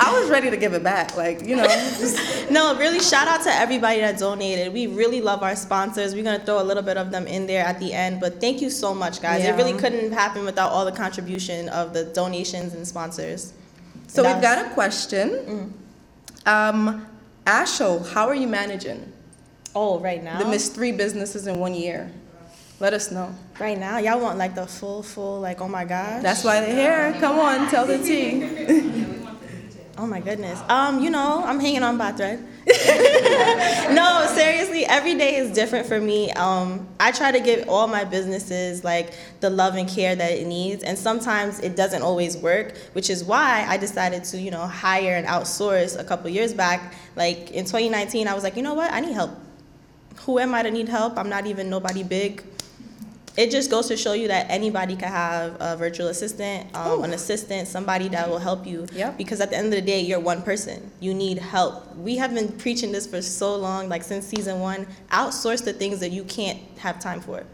I 0.00 0.18
was 0.18 0.30
ready 0.30 0.49
to 0.50 0.56
give 0.56 0.73
it 0.75 0.82
back. 0.82 1.16
Like 1.16 1.44
you 1.44 1.56
know, 1.56 1.64
just 1.64 2.50
No, 2.50 2.76
really, 2.76 3.00
shout 3.00 3.28
out 3.28 3.42
to 3.42 3.50
everybody 3.50 4.00
that 4.00 4.18
donated. 4.18 4.73
We 4.73 4.87
really 4.87 5.20
love 5.20 5.42
our 5.42 5.56
sponsors. 5.56 6.14
We're 6.14 6.25
gonna 6.25 6.44
throw 6.44 6.62
a 6.62 6.64
little 6.64 6.82
bit 6.82 6.97
of 6.97 7.11
them 7.11 7.26
in 7.26 7.47
there 7.47 7.64
at 7.64 7.78
the 7.78 7.92
end, 7.92 8.20
but 8.20 8.40
thank 8.40 8.62
you 8.62 8.70
so 8.70 8.94
much, 8.94 9.20
guys. 9.20 9.44
It 9.44 9.52
really 9.52 9.75
couldn't 9.78 10.12
happen 10.12 10.44
without 10.44 10.70
all 10.70 10.85
the 10.85 10.92
contribution 10.92 11.68
of 11.70 11.92
the 11.92 12.04
donations 12.04 12.75
and 12.75 12.87
sponsors. 12.87 13.52
so 14.06 14.25
And 14.25 14.35
we've 14.35 14.42
that 14.42 14.62
got 14.62 14.70
a 14.70 14.75
question. 14.75 15.75
Um, 16.47 17.06
Asho, 17.47 18.06
how 18.12 18.26
are 18.28 18.35
you 18.35 18.47
managing 18.49 19.00
was- 19.00 19.18
Oh, 19.75 19.99
right 19.99 20.23
now. 20.23 20.39
the 20.39 20.47
Miss 20.47 20.69
Three 20.69 20.93
businesses 20.93 21.47
in 21.47 21.59
one 21.59 21.75
year? 21.75 22.11
Let 22.81 22.95
us 22.95 23.11
know. 23.11 23.35
right 23.59 23.77
now, 23.77 23.99
y'all 23.99 24.21
want 24.21 24.39
like 24.39 24.55
the 24.55 24.67
full, 24.67 25.03
full, 25.03 25.41
like, 25.41 25.61
oh 25.61 25.69
my 25.69 25.85
gosh. 25.85 26.23
That's 26.23 26.45
why 26.45 26.61
they're 26.61 27.11
here. 27.11 27.21
Come 27.21 27.39
on, 27.39 27.69
tell 27.69 27.87
the 27.87 27.99
tea. 27.99 29.15
Oh 30.01 30.07
my 30.07 30.21
goodness. 30.21 30.61
Um, 30.69 31.03
you 31.03 31.11
know, 31.11 31.43
I'm 31.45 31.59
hanging 31.59 31.83
on 31.83 31.99
by 31.99 32.11
a 32.11 32.13
thread. 32.13 32.39
no, 33.97 34.31
seriously, 34.33 34.87
every 34.87 35.17
day 35.17 35.35
is 35.35 35.51
different 35.51 35.89
for 35.89 36.01
me. 36.01 36.31
Um, 36.33 36.87
I 37.01 37.11
try 37.11 37.33
to 37.33 37.41
give 37.41 37.69
all 37.69 37.89
my 37.89 38.05
businesses 38.05 38.85
like 38.85 39.13
the 39.41 39.51
love 39.51 39.75
and 39.75 39.89
care 39.89 40.15
that 40.15 40.31
it 40.31 40.47
needs, 40.47 40.85
and 40.85 40.97
sometimes 40.97 41.59
it 41.59 41.75
doesn't 41.75 42.03
always 42.03 42.37
work, 42.37 42.77
which 42.93 43.11
is 43.11 43.25
why 43.25 43.67
I 43.69 43.77
decided 43.77 44.23
to, 44.25 44.39
you 44.39 44.53
know, 44.53 44.69
hire 44.69 45.17
and 45.17 45.27
outsource 45.27 45.99
a 45.99 46.05
couple 46.05 46.31
years 46.31 46.55
back. 46.55 46.95
Like 47.17 47.51
in 47.51 47.65
2019, 47.65 48.29
I 48.29 48.35
was 48.35 48.45
like, 48.45 48.55
you 48.55 48.63
know 48.63 48.75
what, 48.75 48.93
I 48.93 49.01
need 49.01 49.15
help. 49.15 49.33
Who 50.28 50.38
am 50.38 50.54
I 50.54 50.62
to 50.62 50.70
need 50.70 50.88
help? 50.88 51.16
I'm 51.16 51.30
not 51.30 51.47
even 51.47 51.70
nobody 51.70 52.02
big 52.02 52.44
it 53.38 53.52
just 53.52 53.70
goes 53.70 53.87
to 53.87 53.97
show 53.97 54.14
you 54.14 54.26
that 54.26 54.50
anybody 54.50 54.97
can 54.97 55.12
have 55.12 55.56
a 55.61 55.76
virtual 55.76 56.08
assistant, 56.08 56.75
um, 56.75 57.04
an 57.04 57.12
assistant, 57.12 57.68
somebody 57.68 58.08
that 58.08 58.28
will 58.28 58.40
help 58.40 58.66
you. 58.66 58.85
Yep. 58.92 59.16
Because 59.16 59.40
at 59.40 59.50
the 59.50 59.56
end 59.56 59.66
of 59.66 59.75
the 59.75 59.80
day, 59.80 60.00
you're 60.00 60.18
one 60.18 60.42
person. 60.42 60.90
You 60.99 61.14
need 61.14 61.38
help. 61.38 61.94
We 61.94 62.16
have 62.16 62.35
been 62.35 62.50
preaching 62.58 62.90
this 62.90 63.06
for 63.06 63.23
so 63.23 63.54
long, 63.54 63.88
like 63.88 64.02
since 64.02 64.26
season 64.26 64.58
one. 64.58 64.88
Outsource 65.12 65.64
the 65.64 65.73
things 65.73 66.00
that 66.00 66.11
you 66.11 66.25
can't 66.25 66.58
have 66.78 66.99
time 66.99 67.20
for. 67.20 67.44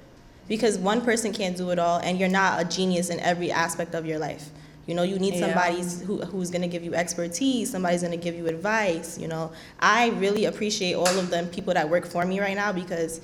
Because 0.48 0.78
one 0.78 1.02
person 1.02 1.34
can't 1.34 1.54
do 1.54 1.68
it 1.68 1.78
all, 1.78 2.00
and 2.00 2.18
you're 2.18 2.30
not 2.30 2.62
a 2.62 2.64
genius 2.64 3.10
in 3.10 3.20
every 3.20 3.52
aspect 3.52 3.94
of 3.94 4.06
your 4.06 4.18
life. 4.18 4.48
You 4.86 4.94
know, 4.94 5.02
you 5.02 5.18
need 5.18 5.34
Yeah. 5.34 5.46
somebody 5.46 5.82
who, 6.04 6.18
who's 6.22 6.50
going 6.50 6.62
to 6.62 6.68
give 6.68 6.84
you 6.84 6.94
expertise, 6.94 7.70
somebody's 7.70 8.02
going 8.02 8.18
to 8.18 8.22
give 8.22 8.34
you 8.34 8.46
advice. 8.46 9.18
You 9.18 9.28
know, 9.28 9.50
I 9.80 10.10
really 10.10 10.44
appreciate 10.44 10.94
all 10.94 11.06
of 11.08 11.30
them 11.30 11.48
people 11.48 11.74
that 11.74 11.88
work 11.88 12.06
for 12.06 12.24
me 12.24 12.40
right 12.40 12.56
now 12.56 12.72
because 12.72 13.20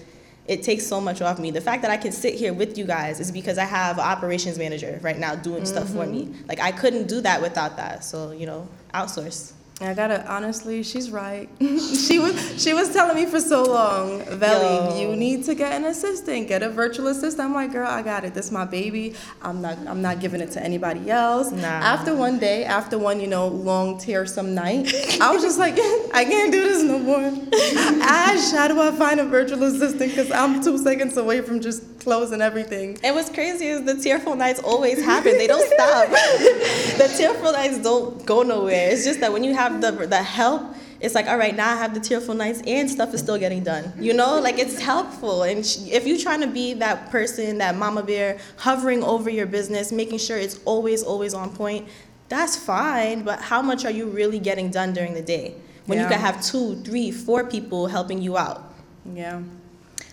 it 0.47 0.63
takes 0.63 0.87
so 0.87 1.01
much 1.01 1.21
off 1.23 1.39
me. 1.39 1.51
The 1.51 1.61
fact 1.61 1.83
that 1.83 1.91
I 1.91 1.97
can 1.97 2.13
sit 2.13 2.35
here 2.35 2.53
with 2.53 2.77
you 2.79 2.85
guys 2.85 3.21
is 3.21 3.31
because 3.31 3.59
I 3.59 3.65
have 3.65 3.99
an 3.99 4.05
operations 4.05 4.59
manager 4.59 4.99
right 5.03 5.19
now 5.19 5.35
doing 5.35 5.65
stuff 5.67 5.89
for 5.91 6.07
me. 6.07 6.25
Mm-hmm. 6.25 6.49
Like 6.49 6.61
I 6.61 6.73
couldn't 6.73 7.07
do 7.09 7.21
that 7.21 7.41
without 7.41 7.77
that. 7.77 8.05
So 8.05 8.33
you 8.33 8.47
know, 8.47 8.67
outsource. 8.95 9.53
I 9.83 9.95
gotta 9.95 10.31
honestly, 10.31 10.83
she's 10.83 11.11
right. 11.11 11.49
she 11.59 12.19
was 12.19 12.63
she 12.63 12.75
was 12.75 12.93
telling 12.93 13.17
me 13.17 13.25
for 13.25 13.41
so 13.41 13.63
long, 13.63 14.23
Veli, 14.27 15.01
Yo. 15.01 15.01
you 15.01 15.17
need 15.17 15.45
to 15.47 15.55
get 15.55 15.73
an 15.73 15.87
assistant, 15.87 16.49
get 16.49 16.63
a 16.63 16.69
virtual 16.69 17.07
assistant. 17.07 17.49
I'm 17.49 17.55
like, 17.55 17.73
girl, 17.73 17.89
I 17.89 18.03
got 18.03 18.25
it. 18.25 18.35
This 18.35 18.47
is 18.47 18.53
my 18.53 18.67
baby. 18.67 19.15
I'm 19.41 19.63
not 19.63 19.79
I'm 19.87 20.03
not 20.03 20.21
giving 20.21 20.43
it 20.43 20.51
to 20.53 20.63
anybody 20.63 21.11
else. 21.11 21.51
Nah. 21.51 21.67
After 21.67 22.15
one 22.15 22.39
day, 22.39 22.65
after 22.65 22.99
one, 22.99 23.21
you 23.21 23.27
know, 23.27 23.49
long 23.49 23.99
tearsome 23.99 24.55
night, 24.55 24.93
I 25.19 25.33
was 25.33 25.43
just 25.43 25.59
like, 25.59 25.75
I 26.15 26.27
can't 26.29 26.53
do 26.53 26.63
this 26.63 26.83
no 26.83 26.99
more. 26.99 27.21
Ash, 28.03 28.53
how 28.53 28.69
do 28.69 28.79
I 28.83 28.93
find 28.93 29.19
a 29.19 29.25
virtual 29.25 29.63
assistant? 29.63 30.11
Because 30.11 30.31
I'm 30.31 30.63
two 30.63 30.77
seconds 30.77 31.17
away 31.17 31.41
from 31.41 31.61
just 31.61 32.01
closing 32.01 32.41
everything. 32.41 32.99
And 33.03 33.15
what's 33.15 33.31
crazy 33.31 33.67
is 33.67 33.85
the 33.85 33.95
tearful 33.95 34.35
nights 34.35 34.61
always 34.61 35.03
happen. 35.05 35.33
They 35.39 35.47
don't 35.47 35.67
stop. 35.73 36.09
the 36.11 37.15
tearful 37.17 37.53
nights 37.53 37.79
don't 37.79 38.25
go 38.27 38.43
nowhere. 38.43 38.91
It's 38.91 39.05
just 39.05 39.21
that 39.21 39.33
when 39.33 39.45
you 39.45 39.55
have 39.55 39.70
the 39.81 39.93
the 40.07 40.23
help, 40.23 40.75
it's 41.01 41.15
like, 41.15 41.29
all 41.29 41.39
right, 41.39 41.55
now 41.55 41.73
I 41.73 41.77
have 41.77 41.95
the 41.95 42.01
tearful 42.01 42.35
nights 42.35 42.61
and 42.67 42.91
stuff 42.91 43.15
is 43.15 43.21
still 43.21 43.39
getting 43.39 43.63
done. 43.63 43.93
You 43.99 44.13
know, 44.13 44.39
like 44.41 44.59
it's 44.59 44.81
helpful. 44.81 45.45
And 45.45 45.61
if 45.91 46.07
you're 46.07 46.19
trying 46.19 46.41
to 46.41 46.47
be 46.47 46.75
that 46.75 47.11
person, 47.11 47.59
that 47.59 47.77
mama 47.77 48.03
bear, 48.03 48.39
hovering 48.57 49.03
over 49.03 49.31
your 49.31 49.47
business, 49.47 49.93
making 49.93 50.19
sure 50.19 50.37
it's 50.37 50.61
always, 50.65 51.03
always 51.03 51.33
on 51.33 51.51
point, 51.55 51.89
that's 52.29 52.57
fine. 52.57 53.23
But 53.23 53.41
how 53.41 53.63
much 53.63 53.85
are 53.85 53.91
you 53.91 54.07
really 54.07 54.39
getting 54.39 54.71
done 54.71 54.93
during 54.93 55.15
the 55.15 55.23
day? 55.23 55.55
When 55.87 55.99
you 55.99 56.07
can 56.07 56.21
have 56.21 56.45
two, 56.45 56.77
three, 56.83 57.11
four 57.11 57.45
people 57.45 57.89
helping 57.89 58.23
you 58.23 58.37
out. 58.37 58.73
Yeah. 59.13 59.43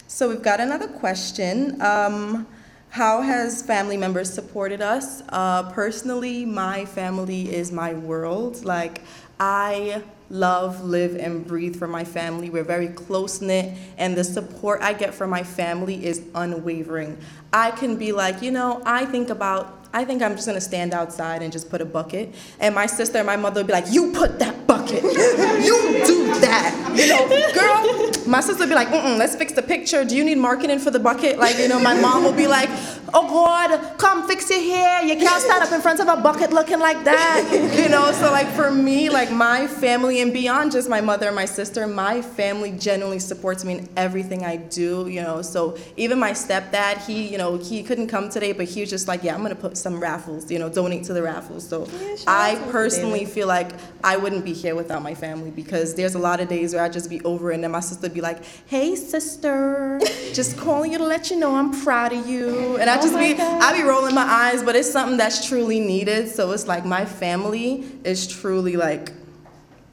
So 0.08 0.30
we've 0.30 0.42
got 0.42 0.60
another 0.60 0.88
question. 0.88 1.80
Um, 1.82 2.48
how 2.90 3.22
has 3.22 3.62
family 3.62 3.98
members 3.98 4.34
supported 4.34 4.82
us? 4.82 5.22
Uh, 5.30 5.70
personally, 5.72 6.46
my 6.46 6.86
family 6.86 7.54
is 7.54 7.72
my 7.72 7.94
world. 7.94 8.66
Like, 8.66 9.04
I 9.40 10.02
love, 10.30 10.84
live, 10.84 11.16
and 11.16 11.46
breathe 11.46 11.78
for 11.78 11.88
my 11.88 12.04
family. 12.04 12.50
We're 12.50 12.64
very 12.64 12.90
close 12.90 13.42
knit, 13.42 13.78
and 13.98 14.16
the 14.16 14.24
support 14.24 14.82
I 14.82 14.94
get 14.94 15.14
from 15.14 15.30
my 15.30 15.44
family 15.44 16.06
is 16.06 16.22
unwavering. 16.36 17.18
I 17.54 17.72
can 17.72 17.98
be 17.98 18.12
like, 18.12 18.42
you 18.42 18.52
know, 18.52 18.82
I 18.86 19.06
think 19.06 19.30
about. 19.30 19.76
I 19.94 20.04
think 20.04 20.22
I'm 20.22 20.36
just 20.36 20.46
gonna 20.46 20.60
stand 20.60 20.94
outside 20.94 21.42
and 21.42 21.52
just 21.52 21.70
put 21.70 21.80
a 21.82 21.86
bucket. 21.86 22.36
And 22.60 22.76
my 22.76 22.86
sister 22.88 23.20
and 23.20 23.26
my 23.26 23.38
mother 23.38 23.62
would 23.62 23.68
be 23.68 23.74
like, 23.74 23.86
You 23.90 24.12
put 24.12 24.38
that 24.40 24.68
bucket. 24.68 25.02
you 25.02 26.04
do 26.06 26.28
that. 26.42 26.94
You 26.94 27.08
know, 27.08 27.54
girl, 27.54 28.28
my 28.28 28.42
sister 28.42 28.64
would 28.64 28.70
be 28.70 28.76
like, 28.76 28.90
Mm-mm, 28.90 29.18
let's 29.18 29.36
fix 29.36 29.54
the 29.54 29.62
picture. 29.62 30.04
Do 30.04 30.16
you 30.16 30.26
need 30.26 30.40
marketing 30.40 30.80
for 30.80 30.92
the 30.92 31.00
bucket? 31.00 31.40
Like, 31.40 31.58
you 31.58 31.70
know, 31.70 31.80
my 31.80 32.00
mom 32.00 32.26
will 32.26 32.34
be 32.34 32.48
like, 32.48 32.70
Oh 33.14 33.28
God, 33.28 33.98
come 33.98 34.28
fix 34.28 34.50
your 34.50 34.60
hair. 34.60 35.04
You 35.04 35.16
can't 35.16 35.42
stand 35.42 35.64
up 35.64 35.72
in 35.72 35.82
front 35.82 36.00
of 36.00 36.08
a 36.08 36.18
bucket 36.22 36.52
looking 36.52 36.80
like 36.80 37.04
that. 37.04 37.44
You 37.78 37.90
know, 37.90 38.12
so 38.12 38.32
like 38.32 38.48
for 38.48 38.72
me, 38.72 39.10
like 39.10 39.32
my 39.32 39.68
family 39.68 40.22
and 40.22 40.34
beyond 40.34 40.72
just 40.72 40.90
my 40.90 41.00
mother 41.00 41.28
and 41.28 41.36
my 41.36 41.46
sister, 41.46 41.86
my 41.88 42.22
family 42.22 42.72
genuinely 42.72 43.20
supports 43.20 43.64
me 43.64 43.78
in 43.80 43.90
everything 43.96 44.44
I 44.44 44.56
do, 44.58 45.08
you 45.08 45.22
know. 45.22 45.42
So 45.42 45.78
even 45.96 46.18
my 46.20 46.32
stepdad, 46.32 47.06
he, 47.06 47.28
you 47.28 47.38
know, 47.38 47.58
he 47.58 47.84
couldn't 47.84 48.08
come 48.08 48.30
today, 48.30 48.52
but 48.52 48.66
he 48.66 48.82
was 48.82 48.90
just 48.90 49.08
like, 49.08 49.24
Yeah, 49.24 49.36
I'm 49.36 49.42
gonna 49.42 49.56
put 49.56 49.78
some 49.78 50.00
raffles, 50.00 50.50
you 50.52 50.60
know, 50.60 50.70
donate 50.70 51.04
to 51.06 51.14
the 51.14 51.22
raffles. 51.22 51.68
So 51.68 51.86
shout 51.86 52.24
I 52.28 52.56
personally 52.72 53.26
feel 53.26 53.48
like 53.48 53.72
I 54.04 54.18
wouldn't 54.18 54.44
be 54.44 54.54
here 54.54 54.76
without 54.76 55.02
my 55.04 55.14
family 55.14 55.52
because 55.52 55.94
there's 55.96 56.16
a 56.16 56.20
lot 56.20 56.40
of 56.40 56.48
days 56.50 56.74
where 56.74 56.84
I 56.84 56.90
just 56.90 57.10
be 57.10 57.22
over 57.24 57.52
and 57.52 57.64
then 57.64 57.72
my 57.72 57.80
sister 57.80 58.04
would 58.04 58.14
be 58.14 58.22
like, 58.22 58.40
"Hey 58.68 58.96
sister, 58.96 60.00
just 60.34 60.58
calling 60.58 60.92
you 60.92 60.98
to 60.98 61.06
let 61.06 61.30
you 61.30 61.38
know 61.38 61.56
I'm 61.56 61.72
proud 61.84 62.14
of 62.14 62.28
you." 62.28 62.78
And 62.78 62.90
I 62.90 62.97
Oh 63.00 63.02
just 63.02 63.14
my 63.14 63.28
be 63.30 63.34
God. 63.36 63.62
I 63.62 63.78
be 63.78 63.84
rolling 63.84 64.16
my 64.16 64.24
eyes, 64.24 64.64
but 64.64 64.76
it's 64.76 64.92
something 64.92 65.18
that's 65.18 65.48
truly 65.48 65.80
needed. 65.80 66.30
So 66.30 66.52
it's 66.52 66.68
like 66.68 66.86
my 66.86 67.06
family 67.06 67.86
is 68.04 68.28
truly 68.28 68.76
like 68.76 69.12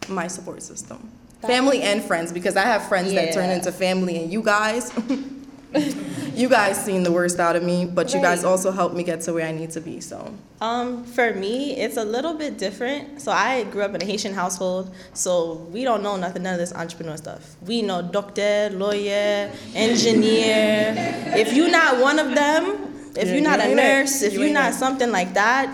my 0.08 0.26
support 0.26 0.62
system. 0.62 1.11
Family 1.42 1.82
and 1.82 2.02
friends 2.02 2.32
because 2.32 2.56
I 2.56 2.62
have 2.62 2.88
friends 2.88 3.12
that 3.12 3.34
turn 3.34 3.50
into 3.50 3.70
family 3.70 4.23
and 4.23 4.32
you 4.32 4.42
guys 4.42 4.92
you 6.34 6.49
guys 6.49 6.82
seen 6.82 7.02
the 7.02 7.12
worst 7.12 7.38
out 7.38 7.56
of 7.56 7.62
me, 7.62 7.84
but 7.84 8.14
you 8.14 8.20
guys 8.20 8.44
also 8.44 8.70
helped 8.70 8.94
me 8.94 9.02
get 9.02 9.20
to 9.23 9.32
where 9.32 9.46
I 9.46 9.52
need 9.52 9.70
to 9.73 9.80
be. 9.80 10.00
So 10.00 10.32
Um, 10.61 11.04
for 11.04 11.34
me, 11.34 11.76
it's 11.76 11.96
a 11.96 12.04
little 12.04 12.34
bit 12.34 12.58
different. 12.58 13.20
So 13.20 13.30
I 13.32 13.64
grew 13.64 13.82
up 13.82 13.94
in 13.94 14.00
a 14.00 14.04
Haitian 14.04 14.34
household, 14.34 14.94
so 15.12 15.54
we 15.73 15.84
don't 15.84 16.02
know 16.02 16.16
nothing, 16.16 16.44
none 16.44 16.54
of 16.54 16.61
this 16.61 16.73
entrepreneur 16.73 17.16
stuff. 17.16 17.56
We 17.66 17.82
know 17.82 18.02
doctor, 18.02 18.70
lawyer, 18.73 19.50
engineer. 19.75 20.94
If 21.37 21.54
you're 21.54 21.70
not 21.70 22.00
one 22.00 22.18
of 22.18 22.34
them, 22.34 22.84
if 23.16 23.28
Yeah, 23.28 23.35
you're 23.35 23.42
not 23.42 23.64
you 23.64 23.73
a 23.73 23.75
nurse, 23.75 24.23
if 24.23 24.35
You 24.35 24.42
you're 24.42 24.52
not 24.52 24.75
something 24.75 25.11
like 25.11 25.35
that, 25.35 25.71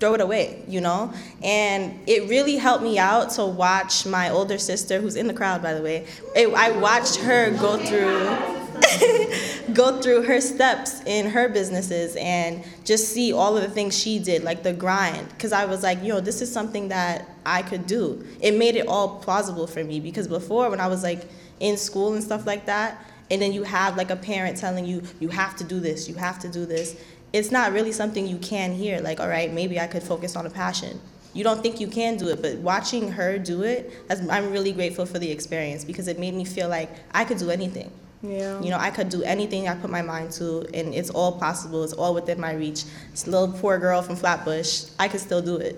throw 0.00 0.14
it 0.14 0.20
away, 0.20 0.62
you 0.68 0.80
know? 0.80 1.12
And 1.42 1.98
it 2.06 2.28
really 2.28 2.56
helped 2.56 2.82
me 2.82 2.98
out 2.98 3.30
to 3.30 3.46
watch 3.46 4.04
my 4.06 4.30
older 4.30 4.58
sister, 4.58 5.00
who's 5.00 5.16
in 5.16 5.26
the 5.26 5.34
crowd, 5.34 5.62
by 5.62 5.74
the 5.74 5.82
way. 5.82 6.06
It, 6.34 6.52
I 6.52 6.72
watched 6.72 7.16
her 7.16 7.50
go 7.52 7.78
through 7.78 8.54
go 9.72 10.00
through 10.00 10.22
her 10.22 10.40
steps 10.40 11.00
in 11.04 11.26
her 11.26 11.48
businesses 11.48 12.16
and 12.16 12.64
just 12.84 13.08
see 13.08 13.32
all 13.32 13.56
of 13.56 13.62
the 13.62 13.68
things 13.68 13.96
she 13.96 14.18
did, 14.18 14.42
like 14.42 14.62
the 14.62 14.72
grind. 14.72 15.28
Because 15.30 15.52
I 15.52 15.64
was 15.64 15.82
like, 15.82 16.02
yo, 16.02 16.20
this 16.20 16.42
is 16.42 16.52
something 16.52 16.88
that 16.88 17.28
I 17.46 17.62
could 17.62 17.86
do. 17.86 18.24
It 18.40 18.56
made 18.56 18.76
it 18.76 18.86
all 18.86 19.18
plausible 19.20 19.66
for 19.66 19.82
me. 19.84 20.00
Because 20.00 20.28
before, 20.28 20.70
when 20.70 20.80
I 20.80 20.88
was 20.88 21.02
like 21.02 21.22
in 21.60 21.76
school 21.76 22.14
and 22.14 22.22
stuff 22.22 22.46
like 22.46 22.66
that, 22.66 23.04
and 23.30 23.40
then 23.40 23.52
you 23.52 23.62
have 23.62 23.96
like 23.96 24.10
a 24.10 24.16
parent 24.16 24.56
telling 24.56 24.84
you, 24.84 25.02
you 25.20 25.28
have 25.28 25.56
to 25.56 25.64
do 25.64 25.80
this, 25.80 26.08
you 26.08 26.14
have 26.16 26.38
to 26.40 26.48
do 26.48 26.66
this, 26.66 26.96
it's 27.32 27.50
not 27.50 27.72
really 27.72 27.92
something 27.92 28.26
you 28.26 28.38
can 28.38 28.72
hear. 28.72 29.00
Like, 29.00 29.18
all 29.20 29.28
right, 29.28 29.52
maybe 29.52 29.80
I 29.80 29.86
could 29.86 30.02
focus 30.02 30.36
on 30.36 30.46
a 30.46 30.50
passion. 30.50 31.00
You 31.32 31.42
don't 31.42 31.60
think 31.62 31.80
you 31.80 31.88
can 31.88 32.16
do 32.16 32.28
it, 32.28 32.40
but 32.40 32.58
watching 32.58 33.10
her 33.10 33.38
do 33.38 33.62
it, 33.62 33.92
I'm 34.30 34.52
really 34.52 34.70
grateful 34.70 35.04
for 35.04 35.18
the 35.18 35.30
experience 35.30 35.84
because 35.84 36.06
it 36.06 36.18
made 36.20 36.34
me 36.34 36.44
feel 36.44 36.68
like 36.68 36.90
I 37.12 37.24
could 37.24 37.38
do 37.38 37.50
anything. 37.50 37.90
yeah. 38.22 38.60
You 38.60 38.70
know, 38.70 38.78
I 38.78 38.90
could 38.90 39.08
do 39.08 39.24
anything 39.24 39.66
I 39.68 39.74
put 39.74 39.90
my 39.90 40.00
mind 40.02 40.30
to, 40.32 40.60
and 40.72 40.94
it's 40.94 41.10
all 41.10 41.32
possible. 41.32 41.82
It's 41.82 41.92
all 41.92 42.14
within 42.14 42.40
my 42.40 42.52
reach. 42.52 42.84
This 43.10 43.26
little 43.26 43.48
poor 43.48 43.78
girl 43.78 44.00
from 44.00 44.14
Flatbush, 44.14 44.84
I 45.00 45.08
could 45.08 45.20
still 45.20 45.42
do 45.42 45.56
it. 45.56 45.76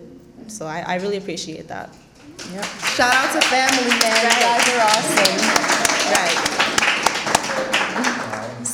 So 0.48 0.66
I, 0.66 0.80
I 0.80 0.94
really 0.96 1.16
appreciate 1.16 1.68
that. 1.68 1.88
Yep. 2.52 2.64
Shout 2.94 3.14
out 3.14 3.32
to 3.32 3.40
family, 3.48 3.88
man. 3.88 4.24
You 4.24 4.40
guys 4.44 4.68
are 4.68 4.82
awesome. 4.92 5.40
Right. 6.12 6.65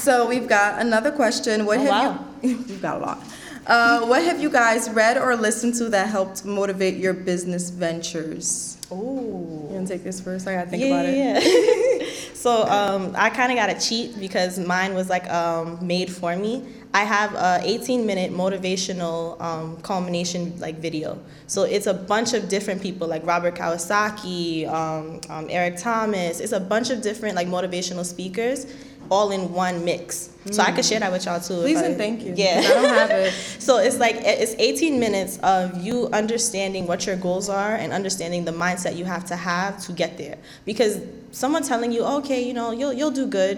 So 0.02 0.26
we've 0.26 0.48
got 0.48 0.80
another 0.80 1.12
question. 1.12 1.64
What 1.64 1.78
Oh, 1.78 1.82
have 1.82 1.90
wow. 2.16 2.24
you? 2.42 2.56
We've 2.56 2.82
got 2.82 2.96
a 2.96 3.04
lot. 3.04 3.18
Uh, 3.64 4.04
what 4.06 4.20
have 4.24 4.40
you 4.42 4.50
guys 4.50 4.90
read 4.90 5.16
or 5.16 5.36
listened 5.36 5.74
to 5.76 5.88
that 5.90 6.08
helped 6.08 6.44
motivate 6.44 6.96
your 6.96 7.12
business 7.14 7.70
ventures? 7.70 8.76
Oh. 8.90 9.68
You 9.70 9.76
wanna 9.76 9.86
take 9.86 10.02
this 10.02 10.20
first? 10.20 10.48
I 10.48 10.54
gotta 10.56 10.68
think 10.70 10.82
about 10.86 11.06
it. 11.06 11.14
yeah, 11.16 11.38
yeah. 11.38 12.10
so 12.34 12.64
um, 12.66 13.14
I 13.16 13.30
kind 13.30 13.52
of 13.52 13.56
got 13.56 13.66
to 13.68 13.78
cheat 13.88 14.18
because 14.18 14.58
mine 14.58 14.94
was 14.94 15.08
like 15.08 15.30
um, 15.30 15.78
made 15.86 16.10
for 16.10 16.34
me. 16.34 16.64
I 16.92 17.04
have 17.04 17.32
a 17.34 17.60
18 17.62 18.04
minute 18.04 18.32
motivational 18.32 19.40
um, 19.40 19.76
culmination 19.82 20.58
like 20.58 20.78
video. 20.80 21.16
So 21.46 21.62
it's 21.62 21.86
a 21.86 21.94
bunch 21.94 22.34
of 22.34 22.48
different 22.48 22.82
people 22.82 23.06
like 23.06 23.24
Robert 23.24 23.54
Kiyosaki, 23.54 24.68
um, 24.68 25.20
um, 25.30 25.46
Eric 25.48 25.76
Thomas. 25.78 26.40
It's 26.40 26.52
a 26.52 26.60
bunch 26.60 26.90
of 26.90 27.00
different 27.00 27.36
like 27.36 27.46
motivational 27.46 28.04
speakers. 28.04 28.66
All 29.12 29.30
in 29.30 29.52
one 29.52 29.84
mix. 29.84 30.30
So 30.50 30.62
I 30.62 30.72
could 30.72 30.84
mm. 30.84 30.88
share 30.88 31.00
that 31.00 31.12
with 31.12 31.26
y'all 31.26 31.38
too. 31.38 31.60
Please 31.60 31.78
I- 31.78 31.84
and 31.84 31.96
thank 31.96 32.22
you. 32.22 32.32
Yeah. 32.34 32.62
I 32.64 32.68
don't 32.68 32.84
have 32.84 33.10
it. 33.10 33.34
So 33.62 33.78
it's 33.78 33.98
like 33.98 34.16
it's 34.18 34.54
18 34.58 34.98
minutes 34.98 35.38
of 35.38 35.80
you 35.80 36.08
understanding 36.08 36.86
what 36.86 37.06
your 37.06 37.16
goals 37.16 37.48
are 37.48 37.76
and 37.76 37.92
understanding 37.92 38.44
the 38.44 38.50
mindset 38.52 38.96
you 38.96 39.04
have 39.04 39.24
to 39.26 39.36
have 39.36 39.78
to 39.86 39.92
get 39.92 40.18
there. 40.18 40.38
Because 40.64 41.00
someone 41.30 41.62
telling 41.62 41.92
you, 41.92 42.02
okay, 42.18 42.42
you 42.42 42.54
know, 42.54 42.72
you'll 42.72 42.92
you'll 42.92 43.12
do 43.12 43.26
good, 43.26 43.56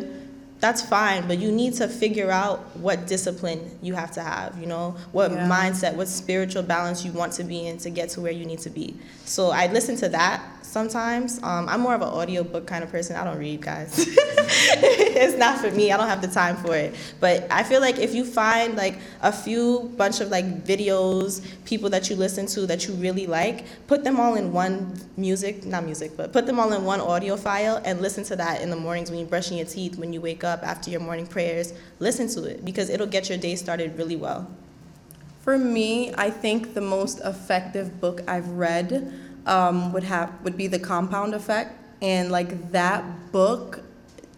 that's 0.61 0.82
fine, 0.82 1.26
but 1.28 1.38
you 1.38 1.52
need 1.52 1.75
to 1.75 1.88
figure 1.88 2.30
out 2.30 2.58
what 2.76 3.06
discipline 3.06 3.61
you 3.80 3.94
have 3.94 4.11
to 4.12 4.23
have, 4.23 4.58
you 4.58 4.66
know, 4.66 4.96
what 5.12 5.30
Yeah. 5.30 5.49
mindset, 5.49 5.94
what 5.94 6.08
spiritual 6.08 6.62
balance 6.62 7.04
you 7.04 7.12
want 7.12 7.32
to 7.34 7.44
be 7.44 7.66
in 7.66 7.78
to 7.78 7.90
get 7.90 8.11
to 8.11 8.20
where 8.20 8.32
you 8.32 8.44
need 8.44 8.61
to 8.61 8.70
be. 8.70 8.96
So 9.25 9.50
I 9.50 9.66
listen 9.68 9.96
to 9.96 10.08
that 10.11 10.42
sometimes. 10.64 11.42
Um, 11.42 11.68
I'm 11.68 11.80
more 11.80 11.94
of 11.94 12.02
an 12.02 12.09
audiobook 12.09 12.66
kind 12.66 12.83
of 12.83 12.90
person. 12.90 13.16
I 13.16 13.25
don't 13.25 13.38
read, 13.38 13.61
guys. 13.61 13.92
it's 14.09 15.37
not 15.38 15.59
for 15.59 15.71
me. 15.71 15.92
I 15.92 15.97
don't 15.97 16.09
have 16.09 16.23
the 16.23 16.28
time 16.28 16.56
for 16.56 16.75
it. 16.75 16.94
But 17.21 17.47
I 17.50 17.62
feel 17.62 17.80
like 17.80 17.99
if 17.99 18.14
you 18.14 18.25
find 18.25 18.76
like 18.76 18.99
a 19.23 19.33
few 19.33 19.92
bunch 19.97 20.21
of 20.21 20.30
like 20.30 20.64
videos, 20.64 21.44
people 21.64 21.90
that 21.90 22.11
you 22.11 22.16
listen 22.16 22.47
to 22.47 22.66
that 22.66 22.88
you 22.88 22.94
really 22.94 23.26
like, 23.26 23.64
put 23.87 24.04
them 24.04 24.18
all 24.18 24.35
in 24.35 24.52
one 24.52 24.99
music, 25.16 25.64
not 25.64 25.85
music, 25.85 26.16
but 26.16 26.33
put 26.33 26.47
them 26.47 26.59
all 26.59 26.73
in 26.73 26.85
one 26.85 27.00
audio 27.00 27.37
file 27.37 27.80
and 27.85 28.00
listen 28.00 28.25
to 28.25 28.37
that 28.37 28.61
in 28.62 28.71
the 28.71 28.76
mornings 28.76 29.11
when 29.11 29.18
you're 29.21 29.28
brushing 29.28 29.56
your 29.56 29.66
teeth, 29.66 29.97
when 29.97 30.12
you 30.12 30.21
wake 30.21 30.44
up 30.44 30.62
after 30.62 30.90
your 30.90 31.00
morning 31.00 31.26
prayers. 31.26 31.73
Listen 31.99 32.28
to 32.28 32.44
it 32.44 32.64
because 32.64 32.90
it'll 32.90 33.06
get 33.06 33.28
your 33.28 33.38
day 33.38 33.54
started 33.54 33.97
really 33.97 34.16
well. 34.16 34.50
For 35.44 35.59
me, 35.59 36.11
I 36.14 36.30
think 36.30 36.73
the 36.73 36.80
most 36.80 37.21
effective 37.21 38.00
book 38.00 38.23
I've 38.26 38.49
read 38.49 39.12
um, 39.47 39.93
would 39.93 40.05
have 40.05 40.33
would 40.43 40.57
be 40.57 40.67
The 40.67 40.79
Compound 40.79 41.35
Effect, 41.35 41.73
and 42.03 42.31
like 42.31 42.73
that 42.73 43.33
book 43.33 43.81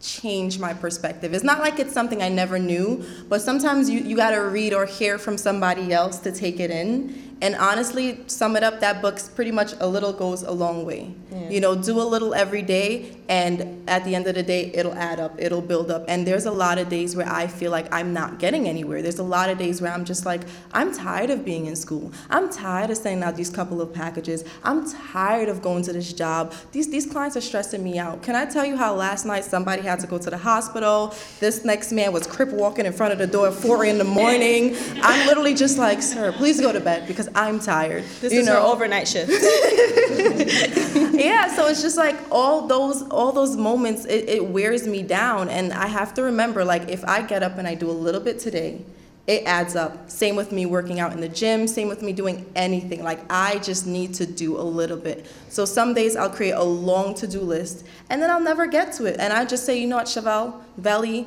changed 0.00 0.60
my 0.60 0.72
perspective. 0.72 1.34
It's 1.34 1.44
not 1.44 1.60
like 1.60 1.78
it's 1.78 1.92
something 1.92 2.22
I 2.22 2.28
never 2.28 2.58
knew, 2.58 3.04
but 3.28 3.42
sometimes 3.42 3.90
you, 3.90 4.00
you 4.00 4.16
gotta 4.16 4.42
read 4.42 4.72
or 4.72 4.86
hear 4.86 5.18
from 5.18 5.36
somebody 5.36 5.92
else 5.92 6.18
to 6.20 6.32
take 6.32 6.60
it 6.60 6.70
in. 6.70 7.25
And 7.42 7.54
honestly, 7.56 8.24
sum 8.28 8.56
it 8.56 8.62
up, 8.62 8.80
that 8.80 9.02
book's 9.02 9.28
pretty 9.28 9.50
much 9.50 9.74
a 9.78 9.86
little 9.86 10.12
goes 10.12 10.42
a 10.42 10.52
long 10.52 10.86
way. 10.86 11.14
You 11.50 11.60
know, 11.60 11.74
do 11.76 12.00
a 12.00 12.02
little 12.02 12.34
every 12.34 12.62
day, 12.62 13.14
and 13.28 13.88
at 13.88 14.04
the 14.04 14.14
end 14.14 14.26
of 14.26 14.34
the 14.34 14.42
day, 14.42 14.70
it'll 14.74 14.94
add 14.94 15.20
up, 15.20 15.34
it'll 15.38 15.60
build 15.60 15.90
up. 15.90 16.04
And 16.08 16.26
there's 16.26 16.46
a 16.46 16.50
lot 16.50 16.78
of 16.78 16.88
days 16.88 17.14
where 17.14 17.28
I 17.28 17.46
feel 17.46 17.70
like 17.70 17.92
I'm 17.92 18.12
not 18.12 18.38
getting 18.38 18.66
anywhere. 18.66 19.02
There's 19.02 19.18
a 19.18 19.24
lot 19.24 19.50
of 19.50 19.58
days 19.58 19.80
where 19.80 19.92
I'm 19.92 20.04
just 20.04 20.24
like, 20.24 20.42
I'm 20.72 20.94
tired 20.94 21.30
of 21.30 21.44
being 21.44 21.66
in 21.66 21.76
school. 21.76 22.12
I'm 22.30 22.50
tired 22.50 22.90
of 22.90 22.96
sending 22.96 23.22
out 23.22 23.36
these 23.36 23.50
couple 23.50 23.80
of 23.80 23.92
packages. 23.92 24.44
I'm 24.64 24.90
tired 24.90 25.48
of 25.48 25.62
going 25.62 25.82
to 25.84 25.92
this 25.92 26.12
job. 26.12 26.54
These 26.72 26.88
these 26.90 27.06
clients 27.06 27.36
are 27.36 27.40
stressing 27.40 27.82
me 27.84 27.98
out. 27.98 28.22
Can 28.22 28.34
I 28.34 28.46
tell 28.46 28.64
you 28.64 28.76
how 28.76 28.94
last 28.94 29.26
night 29.26 29.44
somebody 29.44 29.82
had 29.82 30.00
to 30.00 30.06
go 30.06 30.18
to 30.18 30.30
the 30.30 30.38
hospital? 30.38 31.14
This 31.38 31.64
next 31.64 31.92
man 31.92 32.12
was 32.12 32.26
crip 32.26 32.50
walking 32.50 32.86
in 32.86 32.92
front 32.92 33.12
of 33.12 33.18
the 33.18 33.26
door 33.26 33.48
at 33.48 33.54
four 33.54 33.84
in 33.84 33.98
the 33.98 34.04
morning. 34.04 34.76
I'm 35.02 35.26
literally 35.26 35.54
just 35.54 35.78
like, 35.78 36.02
sir, 36.02 36.32
please 36.32 36.60
go 36.60 36.72
to 36.72 36.80
bed 36.80 37.06
because 37.06 37.25
I'm 37.34 37.58
tired. 37.60 38.04
This 38.20 38.32
You 38.32 38.40
is 38.40 38.48
her 38.48 38.56
overnight 38.56 39.08
shift. 39.08 39.30
yeah 41.14 41.48
so 41.54 41.66
it's 41.66 41.82
just 41.82 41.96
like 41.96 42.16
all 42.30 42.66
those 42.66 43.02
all 43.10 43.32
those 43.32 43.56
moments 43.56 44.04
it, 44.04 44.28
it 44.28 44.46
wears 44.46 44.86
me 44.86 45.02
down. 45.02 45.48
And 45.48 45.72
i 45.72 45.86
have 45.86 46.14
to 46.14 46.22
remember 46.22 46.64
like 46.64 46.88
if 46.88 47.04
i 47.04 47.22
get 47.22 47.42
up 47.42 47.58
and 47.58 47.66
i 47.66 47.74
do 47.74 47.90
a 47.90 47.92
little 47.92 48.20
bit 48.20 48.38
today 48.38 48.82
it 49.26 49.42
adds 49.44 49.74
up. 49.74 50.08
Same 50.08 50.36
with 50.36 50.52
me 50.52 50.66
working 50.66 51.00
out 51.00 51.12
in 51.12 51.20
the 51.20 51.28
gym 51.28 51.66
same 51.66 51.88
with 51.88 52.00
me 52.00 52.12
doing 52.12 52.46
anything. 52.54 53.02
Like 53.02 53.20
i 53.30 53.58
just 53.58 53.86
need 53.86 54.14
to 54.14 54.26
do 54.26 54.58
a 54.58 54.62
little 54.62 54.96
bit. 54.96 55.26
So 55.48 55.64
some 55.64 55.94
days 55.94 56.16
i'll 56.16 56.30
create 56.30 56.52
a 56.52 56.62
long 56.62 57.14
to-do 57.14 57.40
list 57.40 57.84
and 58.10 58.22
then 58.22 58.30
i'll 58.30 58.40
never 58.40 58.66
get 58.66 58.92
to 58.94 59.06
it. 59.06 59.16
And 59.18 59.32
i 59.32 59.44
just 59.44 59.64
say 59.66 59.78
you 59.78 59.86
know 59.86 59.96
what 59.96 60.06
chevelle 60.06 60.62
valley 60.76 61.26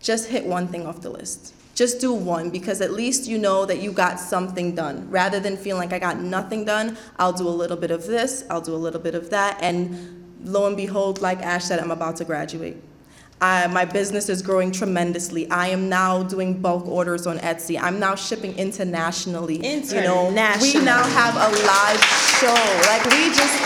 just 0.00 0.28
hit 0.28 0.44
one 0.46 0.66
thing 0.68 0.86
off 0.86 1.00
the 1.00 1.10
list 1.10 1.54
just 1.80 1.98
do 1.98 2.12
one 2.12 2.50
because 2.50 2.82
at 2.82 2.90
least 2.90 3.26
you 3.26 3.38
know 3.38 3.64
that 3.64 3.80
you 3.80 3.90
got 3.90 4.20
something 4.20 4.74
done 4.74 5.10
rather 5.10 5.40
than 5.40 5.56
feeling 5.56 5.80
like 5.88 5.94
i 5.94 5.98
got 5.98 6.20
nothing 6.20 6.62
done 6.62 6.94
i'll 7.18 7.32
do 7.32 7.48
a 7.48 7.56
little 7.62 7.76
bit 7.84 7.90
of 7.90 8.06
this 8.06 8.44
i'll 8.50 8.60
do 8.60 8.74
a 8.74 8.82
little 8.86 9.00
bit 9.00 9.14
of 9.14 9.30
that 9.30 9.56
and 9.62 9.80
lo 10.44 10.66
and 10.66 10.76
behold 10.76 11.22
like 11.22 11.38
ash 11.38 11.64
said 11.64 11.80
i'm 11.80 11.90
about 11.90 12.16
to 12.16 12.22
graduate 12.22 12.76
I, 13.40 13.66
my 13.68 13.86
business 13.86 14.28
is 14.28 14.42
growing 14.42 14.70
tremendously. 14.70 15.50
I 15.50 15.68
am 15.68 15.88
now 15.88 16.22
doing 16.22 16.60
bulk 16.60 16.86
orders 16.86 17.26
on 17.26 17.38
Etsy. 17.38 17.80
I'm 17.80 17.98
now 17.98 18.14
shipping 18.14 18.54
internationally. 18.58 19.64
You 20.02 20.02
know, 20.02 20.30
we 20.60 20.84
now 20.84 21.02
have 21.02 21.36
a 21.36 21.48
live 21.64 22.04
show. 22.36 22.60
Like 22.90 23.02
we 23.06 23.32
just 23.32 23.56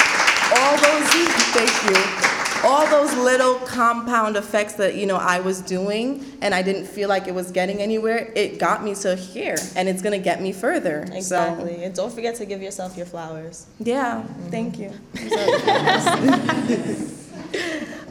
all 0.55 0.77
those 0.77 1.11
thank 1.51 2.23
you. 2.23 2.24
All 2.65 2.87
those 2.89 3.15
little 3.17 3.55
compound 3.67 4.37
effects 4.37 4.75
that 4.75 4.95
you 4.95 5.07
know 5.07 5.17
I 5.17 5.41
was 5.41 5.61
doing 5.61 6.25
and 6.41 6.55
I 6.55 6.63
didn't 6.63 6.87
feel 6.87 7.09
like 7.09 7.29
it 7.29 7.35
was 7.35 7.51
getting 7.51 7.81
anywhere, 7.81 8.33
it 8.35 8.59
got 8.59 8.83
me 8.83 8.95
to 8.97 9.17
here 9.17 9.57
and 9.77 9.89
it's 9.89 10.03
gonna 10.03 10.19
get 10.19 10.41
me 10.41 10.53
further. 10.53 11.07
Exactly. 11.13 11.85
And 11.85 11.95
don't 11.95 12.13
forget 12.13 12.37
to 12.37 12.47
give 12.47 12.63
yourself 12.63 12.97
your 12.97 13.07
flowers. 13.07 13.67
So 13.79 13.85
yeah, 13.85 14.23
thank 14.51 14.79
you. 14.79 14.93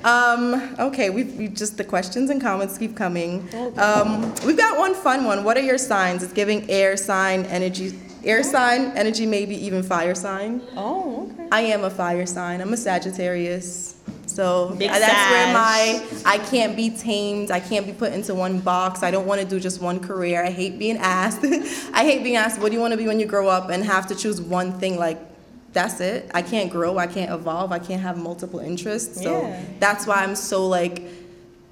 Um, 0.03 0.75
okay, 0.79 1.09
we've, 1.09 1.33
we 1.37 1.47
just 1.47 1.77
the 1.77 1.83
questions 1.83 2.29
and 2.29 2.41
comments 2.41 2.77
keep 2.77 2.95
coming. 2.95 3.47
Um, 3.77 4.33
we've 4.45 4.57
got 4.57 4.77
one 4.77 4.93
fun 4.93 5.23
one. 5.23 5.45
What 5.45 5.55
are 5.55 5.61
your 5.61 5.77
signs? 5.77 6.23
It's 6.23 6.33
giving 6.33 6.69
air 6.69 6.97
sign, 6.97 7.45
energy, 7.45 7.97
air 8.25 8.43
sign, 8.43 8.91
energy, 8.97 9.25
maybe 9.25 9.55
even 9.65 9.81
fire 9.81 10.15
sign. 10.15 10.61
Oh, 10.75 11.31
okay. 11.31 11.47
I 11.51 11.61
am 11.61 11.85
a 11.85 11.89
fire 11.89 12.25
sign. 12.25 12.59
I'm 12.59 12.73
a 12.73 12.77
Sagittarius. 12.77 13.92
So 14.33 14.75
Big 14.77 14.89
uh, 14.89 14.97
that's 14.99 15.31
where 15.31 15.53
my 15.53 16.03
I 16.25 16.37
can't 16.39 16.75
be 16.75 16.89
tamed. 16.89 17.51
I 17.51 17.59
can't 17.59 17.85
be 17.85 17.93
put 17.93 18.13
into 18.13 18.33
one 18.33 18.59
box. 18.59 19.03
I 19.03 19.11
don't 19.11 19.27
want 19.27 19.41
to 19.41 19.47
do 19.47 19.59
just 19.59 19.81
one 19.81 19.99
career. 19.99 20.43
I 20.43 20.49
hate 20.49 20.79
being 20.79 20.97
asked. 20.97 21.43
I 21.93 22.03
hate 22.03 22.23
being 22.23 22.35
asked, 22.35 22.59
what 22.59 22.69
do 22.69 22.73
you 22.75 22.81
want 22.81 22.91
to 22.93 22.97
be 22.97 23.07
when 23.07 23.19
you 23.19 23.25
grow 23.27 23.47
up 23.47 23.69
and 23.69 23.83
have 23.83 24.07
to 24.07 24.15
choose 24.15 24.41
one 24.41 24.79
thing 24.79 24.97
like 24.97 25.19
that's 25.73 25.99
it. 26.01 26.29
I 26.33 26.41
can't 26.43 26.69
grow, 26.71 26.97
I 26.97 27.07
can't 27.07 27.31
evolve, 27.31 27.71
I 27.71 27.79
can't 27.79 28.01
have 28.01 28.17
multiple 28.17 28.59
interests. 28.59 29.21
So 29.23 29.41
Yeah. 29.41 29.63
that's 29.79 30.05
why 30.07 30.17
I'm 30.23 30.35
so 30.35 30.67
like 30.67 31.03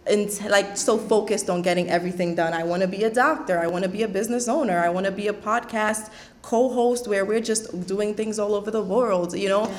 and 0.07 0.27
like 0.49 0.75
so 0.77 0.97
focused 0.97 1.49
on 1.49 1.61
getting 1.61 1.87
everything 1.89 2.33
done. 2.35 2.53
I 2.53 2.63
want 2.63 2.81
to 2.81 2.87
be 2.87 3.03
a 3.03 3.09
doctor. 3.11 3.59
I 3.59 3.67
want 3.67 3.83
to 3.83 3.89
be 3.89 4.01
a 4.01 4.07
business 4.07 4.47
owner. 4.47 4.79
I 4.79 4.89
want 4.89 5.05
to 5.05 5.11
be 5.11 5.27
a 5.27 5.33
podcast 5.33 6.09
co-host 6.41 7.07
where 7.07 7.23
we're 7.23 7.39
just 7.41 7.85
doing 7.85 8.15
things 8.15 8.39
all 8.39 8.55
over 8.55 8.71
the 8.71 8.81
world. 8.81 9.37
You 9.37 9.49
know, 9.49 9.71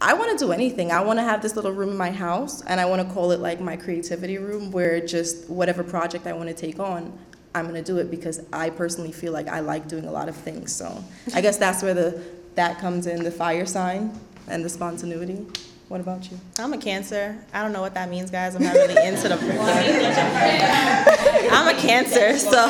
I 0.00 0.14
want 0.14 0.38
to 0.38 0.44
do 0.44 0.52
anything. 0.52 0.92
I 0.92 1.02
want 1.02 1.18
to 1.18 1.22
have 1.22 1.40
this 1.40 1.56
little 1.56 1.72
room 1.72 1.90
in 1.90 1.96
my 1.96 2.10
house, 2.10 2.62
and 2.62 2.80
I 2.80 2.84
want 2.84 3.06
to 3.06 3.14
call 3.14 3.30
it 3.30 3.40
like 3.40 3.60
my 3.60 3.76
creativity 3.76 4.38
room, 4.38 4.70
where 4.70 5.00
just 5.00 5.48
whatever 5.48 5.82
project 5.82 6.26
I 6.26 6.32
want 6.32 6.48
to 6.48 6.54
take 6.54 6.78
on. 6.78 7.16
I'm 7.54 7.66
gonna 7.66 7.82
do 7.82 7.98
it 7.98 8.10
because 8.10 8.40
I 8.52 8.70
personally 8.70 9.12
feel 9.12 9.32
like 9.32 9.46
I 9.46 9.60
like 9.60 9.86
doing 9.86 10.06
a 10.06 10.10
lot 10.10 10.28
of 10.28 10.34
things. 10.34 10.72
So 10.72 11.04
I 11.34 11.40
guess 11.40 11.56
that's 11.56 11.84
where 11.84 11.94
the 11.94 12.20
that 12.56 12.80
comes 12.80 13.06
in 13.06 13.22
the 13.22 13.30
fire 13.30 13.64
sign 13.64 14.18
and 14.48 14.64
the 14.64 14.68
spontaneity. 14.68 15.46
What 15.88 16.00
about 16.00 16.30
you? 16.30 16.40
I'm 16.58 16.72
a 16.72 16.78
Cancer. 16.78 17.36
I 17.52 17.62
don't 17.62 17.72
know 17.72 17.80
what 17.80 17.94
that 17.94 18.08
means, 18.08 18.30
guys. 18.30 18.56
I'm 18.56 18.64
not 18.64 18.74
really 18.74 19.06
into 19.06 19.28
the. 19.28 19.36
I'm 21.52 21.76
a 21.76 21.80
Cancer, 21.80 22.36
so 22.38 22.66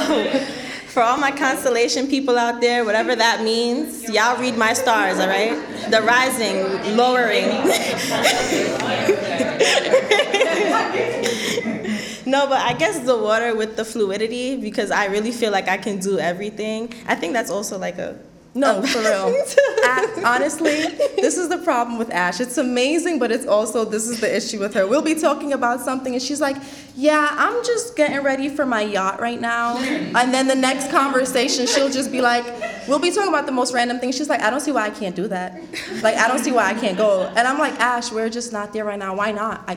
for 0.94 1.02
all 1.02 1.16
my 1.16 1.32
constellation 1.32 2.06
people 2.06 2.38
out 2.38 2.60
there, 2.60 2.84
whatever 2.84 3.16
that 3.16 3.42
means, 3.42 4.08
y'all 4.08 4.40
read 4.40 4.56
my 4.56 4.72
stars, 4.72 5.18
all 5.18 5.26
right? 5.26 5.56
The 5.90 6.00
rising, 6.02 6.96
lowering. 6.96 7.48
No, 12.26 12.46
but 12.46 12.58
I 12.58 12.72
guess 12.72 13.00
the 13.00 13.18
water 13.18 13.54
with 13.54 13.76
the 13.76 13.84
fluidity 13.84 14.56
because 14.56 14.90
I 14.90 15.06
really 15.06 15.30
feel 15.30 15.52
like 15.52 15.68
I 15.68 15.76
can 15.76 15.98
do 15.98 16.18
everything. 16.18 16.92
I 17.06 17.14
think 17.14 17.34
that's 17.34 17.50
also 17.50 17.78
like 17.78 17.98
a 17.98 18.18
No, 18.56 18.78
um, 18.78 18.86
for 18.86 19.00
real. 19.00 19.28
A- 19.84 20.22
honestly, 20.24 20.86
this 21.16 21.36
is 21.36 21.48
the 21.48 21.58
problem 21.58 21.98
with 21.98 22.10
Ash. 22.10 22.38
It's 22.40 22.56
amazing, 22.56 23.18
but 23.18 23.32
it's 23.32 23.46
also 23.46 23.84
this 23.84 24.08
is 24.08 24.20
the 24.20 24.34
issue 24.34 24.60
with 24.60 24.74
her. 24.74 24.86
We'll 24.86 25.02
be 25.02 25.16
talking 25.16 25.52
about 25.52 25.80
something, 25.80 26.12
and 26.14 26.22
she's 26.22 26.40
like, 26.40 26.56
"Yeah, 26.96 27.28
I'm 27.32 27.64
just 27.64 27.96
getting 27.96 28.22
ready 28.22 28.48
for 28.48 28.64
my 28.64 28.82
yacht 28.82 29.20
right 29.20 29.40
now." 29.40 29.78
And 30.14 30.32
then 30.32 30.46
the 30.46 30.54
next 30.54 30.90
conversation, 30.90 31.66
she'll 31.66 31.90
just 31.90 32.12
be 32.12 32.20
like, 32.20 32.44
"We'll 32.88 33.00
be 33.00 33.10
talking 33.10 33.28
about 33.28 33.46
the 33.46 33.52
most 33.52 33.74
random 33.74 33.98
things." 33.98 34.14
She's 34.16 34.28
like, 34.28 34.40
"I 34.42 34.50
don't 34.50 34.60
see 34.60 34.72
why 34.72 34.86
I 34.86 34.90
can't 34.90 35.16
do 35.16 35.26
that. 35.28 35.60
Like, 36.02 36.16
I 36.16 36.28
don't 36.28 36.38
see 36.38 36.52
why 36.52 36.66
I 36.66 36.74
can't 36.74 36.96
go." 36.96 37.22
And 37.36 37.48
I'm 37.48 37.58
like, 37.58 37.78
"Ash, 37.80 38.12
we're 38.12 38.30
just 38.30 38.52
not 38.52 38.72
there 38.72 38.84
right 38.84 38.98
now. 38.98 39.16
Why 39.16 39.32
not?" 39.32 39.64
I, 39.66 39.72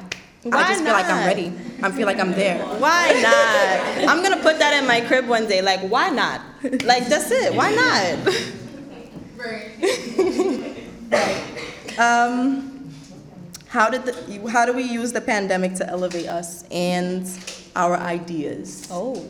I 0.45 0.49
Why 0.49 0.67
just 0.67 0.83
feel 0.83 0.93
like 0.93 1.09
I'm 1.09 1.25
ready. 1.25 1.51
I 1.81 1.91
feel 1.91 2.05
like 2.05 2.19
I'm 2.19 2.31
there. 2.31 2.59
Why 2.77 3.11
not? 3.21 4.07
I'm 4.07 4.21
gonna 4.21 4.41
put 4.43 4.59
that 4.59 4.79
in 4.79 4.87
my 4.87 5.01
crib 5.01 5.27
one 5.27 5.47
day. 5.47 5.61
Like, 5.63 5.81
why 5.89 6.09
not? 6.09 6.41
Like, 6.85 7.07
that's 7.07 7.31
it. 7.31 7.55
Why 7.55 7.71
not? 7.73 8.35
Um, 11.99 12.91
how 13.69 13.89
did 13.89 14.05
the, 14.05 14.49
how 14.49 14.65
do 14.65 14.73
we 14.73 14.83
use 14.83 15.11
the 15.13 15.21
pandemic 15.21 15.73
to 15.75 15.87
elevate 15.89 16.27
us 16.27 16.63
and 16.71 17.27
our 17.75 17.97
ideas? 17.97 18.87
Oh, 18.91 19.25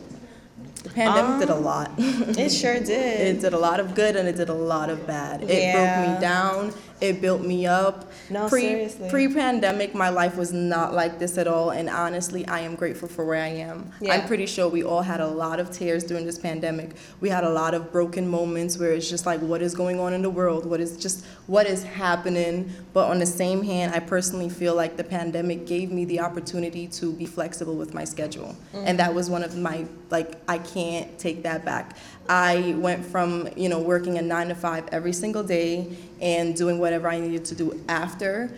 The 0.82 0.90
pandemic 0.90 1.40
did 1.40 1.50
a 1.50 1.56
Um, 1.56 1.64
lot. 1.64 1.90
it 1.98 2.50
sure 2.50 2.74
did. 2.78 2.88
it 2.90 3.32
did. 3.34 3.40
did 3.40 3.52
a 3.52 3.58
lot 3.58 3.80
of 3.80 3.94
good 3.94 4.16
and 4.16 4.28
it 4.28 4.36
did 4.36 4.48
a 4.48 4.54
lot 4.54 4.90
of 4.90 5.06
bad. 5.06 5.42
It 5.42 5.50
Yeah. 5.50 5.72
broke 5.74 6.14
me 6.14 6.20
down 6.20 6.74
It 7.00 7.20
built 7.20 7.42
me 7.42 7.66
up. 7.66 8.10
No, 8.28 8.48
pre, 8.48 8.60
seriously. 8.62 9.08
Pre-pandemic, 9.08 9.94
my 9.94 10.08
life 10.08 10.36
was 10.36 10.52
not 10.52 10.94
like 10.94 11.18
this 11.18 11.38
at 11.38 11.46
all, 11.46 11.70
and 11.70 11.88
honestly, 11.88 12.46
I 12.46 12.60
am 12.60 12.74
grateful 12.74 13.08
for 13.08 13.24
where 13.24 13.42
I 13.42 13.48
am. 13.48 13.90
Yeah. 14.00 14.14
I'm 14.14 14.26
pretty 14.26 14.46
sure 14.46 14.68
we 14.68 14.82
all 14.82 15.02
had 15.02 15.20
a 15.20 15.26
lot 15.26 15.60
of 15.60 15.70
tears 15.70 16.04
during 16.04 16.26
this 16.26 16.38
pandemic. 16.38 16.90
We 17.20 17.28
had 17.28 17.44
a 17.44 17.50
lot 17.50 17.74
of 17.74 17.92
broken 17.92 18.28
moments 18.28 18.78
where 18.78 18.92
it's 18.92 19.08
just 19.08 19.26
like, 19.26 19.40
what 19.40 19.62
is 19.62 19.74
going 19.74 20.00
on 20.00 20.12
in 20.12 20.22
the 20.22 20.30
world? 20.30 20.66
What 20.66 20.80
is 20.80 20.96
just 20.96 21.24
what 21.46 21.66
is 21.66 21.84
happening? 21.84 22.70
But 22.92 23.08
on 23.08 23.18
the 23.18 23.26
same 23.26 23.62
hand, 23.62 23.94
I 23.94 24.00
personally 24.00 24.48
feel 24.48 24.74
like 24.74 24.96
the 24.96 25.04
pandemic 25.04 25.66
gave 25.66 25.90
me 25.92 26.04
the 26.04 26.20
opportunity 26.20 26.88
to 26.88 27.12
be 27.12 27.26
flexible 27.26 27.76
with 27.76 27.94
my 27.94 28.04
schedule, 28.04 28.56
mm. 28.74 28.82
and 28.84 28.98
that 28.98 29.14
was 29.14 29.30
one 29.30 29.42
of 29.42 29.56
my 29.56 29.86
like 30.10 30.36
I 30.48 30.58
can't 30.58 31.18
take 31.18 31.42
that 31.44 31.64
back. 31.64 31.96
I 32.28 32.74
went 32.78 33.04
from 33.04 33.48
you 33.56 33.68
know 33.68 33.78
working 33.78 34.18
a 34.18 34.22
nine 34.22 34.48
to 34.48 34.54
five 34.54 34.86
every 34.92 35.12
single 35.12 35.42
day 35.42 35.96
and 36.20 36.54
doing 36.54 36.78
whatever 36.78 37.08
I 37.08 37.18
needed 37.18 37.44
to 37.46 37.54
do 37.54 37.84
after. 37.88 38.50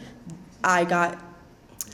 I 0.62 0.84
got 0.84 1.18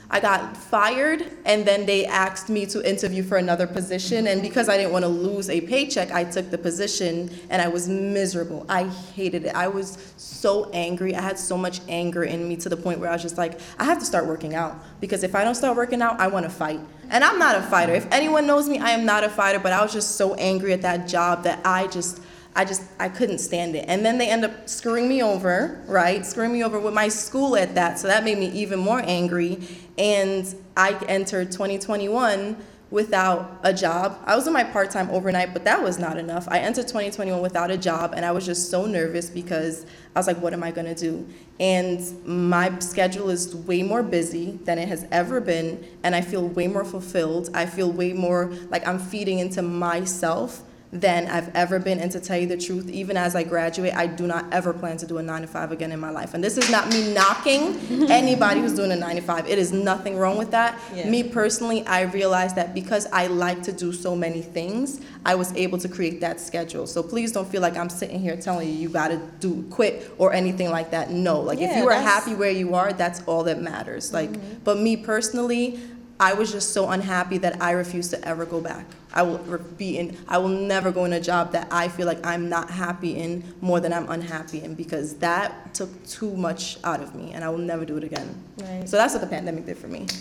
I 0.08 0.20
got 0.20 0.56
fired, 0.56 1.26
and 1.44 1.66
then 1.66 1.84
they 1.84 2.06
asked 2.06 2.48
me 2.48 2.64
to 2.66 2.88
interview 2.88 3.22
for 3.22 3.38
another 3.38 3.66
position. 3.66 4.28
And 4.28 4.40
because 4.40 4.68
I 4.68 4.76
didn't 4.76 4.92
want 4.92 5.04
to 5.04 5.08
lose 5.08 5.50
a 5.50 5.60
paycheck, 5.60 6.12
I 6.12 6.24
took 6.24 6.50
the 6.50 6.58
position, 6.58 7.30
and 7.50 7.60
I 7.60 7.68
was 7.68 7.88
miserable. 7.88 8.64
I 8.68 8.84
hated 8.84 9.44
it. 9.46 9.54
I 9.54 9.68
was 9.68 9.98
so 10.16 10.70
angry. 10.72 11.14
I 11.14 11.20
had 11.20 11.38
so 11.38 11.58
much 11.58 11.80
anger 11.88 12.24
in 12.24 12.48
me 12.48 12.56
to 12.58 12.68
the 12.68 12.76
point 12.76 13.00
where 13.00 13.10
I 13.10 13.14
was 13.14 13.22
just 13.22 13.36
like, 13.36 13.58
I 13.78 13.84
have 13.84 13.98
to 13.98 14.04
start 14.04 14.26
working 14.26 14.54
out 14.54 14.76
because 15.00 15.24
if 15.24 15.34
I 15.34 15.42
don't 15.42 15.56
start 15.56 15.76
working 15.76 16.02
out, 16.02 16.20
I 16.20 16.28
want 16.28 16.44
to 16.44 16.50
fight. 16.50 16.80
And 17.10 17.24
I'm 17.24 17.38
not 17.38 17.56
a 17.56 17.62
fighter. 17.62 17.94
If 17.94 18.06
anyone 18.12 18.46
knows 18.46 18.68
me, 18.68 18.78
I 18.78 18.90
am 18.90 19.04
not 19.04 19.24
a 19.24 19.28
fighter. 19.28 19.58
But 19.58 19.72
I 19.72 19.82
was 19.82 19.92
just 19.92 20.16
so 20.16 20.34
angry 20.34 20.72
at 20.72 20.82
that 20.82 21.08
job 21.08 21.42
that 21.44 21.60
I 21.64 21.88
just. 21.88 22.20
I 22.56 22.64
just 22.64 22.82
I 22.98 23.10
couldn't 23.10 23.38
stand 23.38 23.76
it. 23.76 23.84
And 23.86 24.04
then 24.04 24.16
they 24.16 24.28
end 24.28 24.44
up 24.44 24.68
screwing 24.68 25.08
me 25.08 25.22
over, 25.22 25.82
right? 25.86 26.24
Screwing 26.24 26.52
me 26.52 26.64
over 26.64 26.80
with 26.80 26.94
my 26.94 27.08
school 27.08 27.54
at 27.54 27.74
that. 27.74 27.98
So 27.98 28.08
that 28.08 28.24
made 28.24 28.38
me 28.38 28.48
even 28.48 28.80
more 28.80 29.02
angry. 29.04 29.58
And 29.98 30.52
I 30.74 30.94
entered 31.06 31.52
2021 31.52 32.56
without 32.90 33.60
a 33.62 33.74
job. 33.74 34.18
I 34.24 34.36
was 34.36 34.46
in 34.46 34.52
my 34.52 34.64
part-time 34.64 35.10
overnight, 35.10 35.52
but 35.52 35.64
that 35.64 35.82
was 35.82 35.98
not 35.98 36.16
enough. 36.16 36.46
I 36.48 36.60
entered 36.60 36.86
2021 36.86 37.42
without 37.42 37.70
a 37.70 37.76
job 37.76 38.14
and 38.16 38.24
I 38.24 38.30
was 38.30 38.46
just 38.46 38.70
so 38.70 38.86
nervous 38.86 39.28
because 39.28 39.84
I 40.14 40.18
was 40.18 40.26
like 40.26 40.38
what 40.38 40.54
am 40.54 40.62
I 40.62 40.70
going 40.70 40.86
to 40.86 40.94
do? 40.94 41.28
And 41.60 42.00
my 42.26 42.78
schedule 42.78 43.28
is 43.28 43.54
way 43.54 43.82
more 43.82 44.02
busy 44.02 44.58
than 44.64 44.78
it 44.78 44.88
has 44.88 45.04
ever 45.10 45.40
been 45.40 45.84
and 46.04 46.14
I 46.14 46.22
feel 46.22 46.48
way 46.48 46.68
more 46.68 46.84
fulfilled. 46.84 47.50
I 47.52 47.66
feel 47.66 47.92
way 47.92 48.14
more 48.14 48.52
like 48.70 48.86
I'm 48.86 48.98
feeding 48.98 49.40
into 49.40 49.60
myself 49.60 50.62
than 51.00 51.28
I've 51.28 51.54
ever 51.54 51.78
been. 51.78 52.00
And 52.00 52.10
to 52.12 52.20
tell 52.20 52.36
you 52.36 52.46
the 52.46 52.56
truth, 52.56 52.88
even 52.88 53.16
as 53.16 53.36
I 53.36 53.42
graduate, 53.42 53.94
I 53.94 54.06
do 54.06 54.26
not 54.26 54.46
ever 54.52 54.72
plan 54.72 54.96
to 54.98 55.06
do 55.06 55.18
a 55.18 55.22
nine 55.22 55.42
to 55.42 55.46
five 55.46 55.72
again 55.72 55.92
in 55.92 56.00
my 56.00 56.10
life. 56.10 56.34
And 56.34 56.42
this 56.42 56.56
is 56.56 56.70
not 56.70 56.88
me 56.88 57.12
knocking 57.12 57.76
anybody 58.10 58.60
who's 58.60 58.74
doing 58.74 58.92
a 58.92 58.96
nine 58.96 59.16
to 59.16 59.22
five. 59.22 59.46
It 59.48 59.58
is 59.58 59.72
nothing 59.72 60.16
wrong 60.16 60.38
with 60.38 60.50
that. 60.52 60.80
Yeah. 60.94 61.08
Me 61.08 61.22
personally, 61.22 61.86
I 61.86 62.02
realized 62.02 62.56
that 62.56 62.74
because 62.74 63.06
I 63.12 63.26
like 63.26 63.62
to 63.64 63.72
do 63.72 63.92
so 63.92 64.16
many 64.16 64.42
things, 64.42 65.00
I 65.24 65.34
was 65.34 65.52
able 65.54 65.78
to 65.78 65.88
create 65.88 66.20
that 66.20 66.40
schedule. 66.40 66.86
So 66.86 67.02
please 67.02 67.32
don't 67.32 67.48
feel 67.48 67.62
like 67.62 67.76
I'm 67.76 67.90
sitting 67.90 68.20
here 68.20 68.36
telling 68.36 68.68
you 68.68 68.74
you 68.74 68.88
gotta 68.88 69.20
do 69.40 69.64
quit 69.70 70.10
or 70.18 70.32
anything 70.32 70.70
like 70.70 70.90
that. 70.92 71.10
No, 71.10 71.40
like 71.40 71.58
if 71.60 71.76
you 71.76 71.88
are 71.88 72.00
happy 72.00 72.34
where 72.34 72.50
you 72.50 72.74
are, 72.74 72.92
that's 72.92 73.22
all 73.26 73.44
that 73.44 73.60
matters. 73.60 74.12
Like, 74.12 74.30
mm-hmm. 74.30 74.60
but 74.64 74.78
me 74.78 74.96
personally, 74.96 75.80
I 76.18 76.32
was 76.32 76.50
just 76.50 76.72
so 76.72 76.88
unhappy 76.88 77.38
that 77.38 77.60
I 77.62 77.72
refuse 77.72 78.08
to 78.08 78.26
ever 78.26 78.46
go 78.46 78.60
back. 78.60 78.86
I 79.12 79.22
will 79.22 79.38
be 79.76 79.98
in. 79.98 80.16
I 80.28 80.38
will 80.38 80.48
never 80.48 80.90
go 80.90 81.04
in 81.04 81.12
a 81.12 81.20
job 81.20 81.52
that 81.52 81.68
I 81.70 81.88
feel 81.88 82.06
like 82.06 82.24
I'm 82.24 82.48
not 82.48 82.70
happy 82.70 83.16
in 83.16 83.44
more 83.60 83.80
than 83.80 83.92
I'm 83.92 84.08
unhappy 84.08 84.62
in 84.62 84.74
because 84.74 85.14
that 85.16 85.74
took 85.74 86.06
too 86.06 86.34
much 86.36 86.78
out 86.84 87.02
of 87.02 87.14
me, 87.14 87.32
and 87.32 87.44
I 87.44 87.50
will 87.50 87.58
never 87.58 87.84
do 87.84 87.96
it 87.98 88.04
again. 88.04 88.34
Right. 88.58 88.88
So 88.88 88.96
that's 88.96 89.14
what 89.14 89.20
the 89.20 89.26
pandemic 89.26 89.66
did 89.66 89.78
for 89.78 89.88
me. 89.88 90.06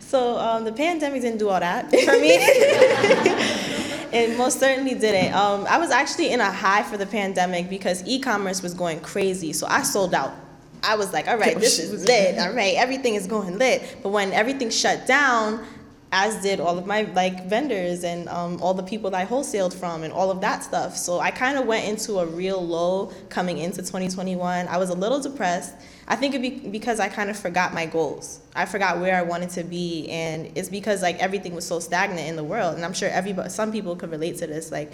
So 0.00 0.38
um, 0.38 0.64
the 0.64 0.72
pandemic 0.72 1.20
didn't 1.20 1.38
do 1.38 1.50
all 1.50 1.60
that 1.60 1.90
for 1.90 2.18
me. 2.18 2.30
it 4.10 4.38
most 4.38 4.58
certainly 4.58 4.94
didn't. 4.94 5.34
Um, 5.34 5.66
I 5.68 5.76
was 5.76 5.90
actually 5.90 6.30
in 6.30 6.40
a 6.40 6.50
high 6.50 6.82
for 6.82 6.96
the 6.96 7.04
pandemic 7.04 7.68
because 7.68 8.02
e-commerce 8.06 8.62
was 8.62 8.72
going 8.72 9.00
crazy. 9.00 9.52
So 9.52 9.66
I 9.66 9.82
sold 9.82 10.14
out. 10.14 10.32
I 10.82 10.96
was 10.96 11.12
like, 11.12 11.28
all 11.28 11.36
right, 11.36 11.58
this 11.58 11.78
is 11.78 12.04
lit. 12.04 12.38
All 12.38 12.52
right, 12.52 12.74
everything 12.76 13.14
is 13.14 13.26
going 13.26 13.58
lit. 13.58 13.98
But 14.02 14.10
when 14.10 14.32
everything 14.32 14.70
shut 14.70 15.06
down, 15.06 15.64
as 16.10 16.40
did 16.42 16.58
all 16.58 16.78
of 16.78 16.86
my 16.86 17.02
like 17.14 17.46
vendors 17.46 18.02
and 18.02 18.28
um, 18.28 18.60
all 18.62 18.72
the 18.72 18.82
people 18.82 19.10
that 19.10 19.20
I 19.20 19.26
wholesaled 19.30 19.74
from 19.74 20.04
and 20.04 20.12
all 20.12 20.30
of 20.30 20.40
that 20.40 20.64
stuff. 20.64 20.96
So 20.96 21.20
I 21.20 21.30
kind 21.30 21.58
of 21.58 21.66
went 21.66 21.86
into 21.86 22.18
a 22.18 22.26
real 22.26 22.64
low 22.64 23.12
coming 23.28 23.58
into 23.58 23.78
2021. 23.78 24.68
I 24.68 24.76
was 24.78 24.88
a 24.88 24.94
little 24.94 25.20
depressed. 25.20 25.74
I 26.06 26.16
think 26.16 26.34
it 26.34 26.40
be 26.40 26.50
because 26.70 27.00
I 27.00 27.08
kind 27.08 27.28
of 27.28 27.38
forgot 27.38 27.74
my 27.74 27.84
goals. 27.84 28.40
I 28.54 28.64
forgot 28.64 28.98
where 28.98 29.14
I 29.16 29.22
wanted 29.22 29.50
to 29.50 29.64
be, 29.64 30.08
and 30.08 30.50
it's 30.54 30.70
because 30.70 31.02
like 31.02 31.18
everything 31.18 31.54
was 31.54 31.66
so 31.66 31.80
stagnant 31.80 32.26
in 32.26 32.36
the 32.36 32.44
world. 32.44 32.76
And 32.76 32.84
I'm 32.84 32.94
sure 32.94 33.10
everybody, 33.10 33.50
some 33.50 33.70
people 33.70 33.94
could 33.94 34.10
relate 34.10 34.38
to 34.38 34.46
this. 34.46 34.72
Like 34.72 34.92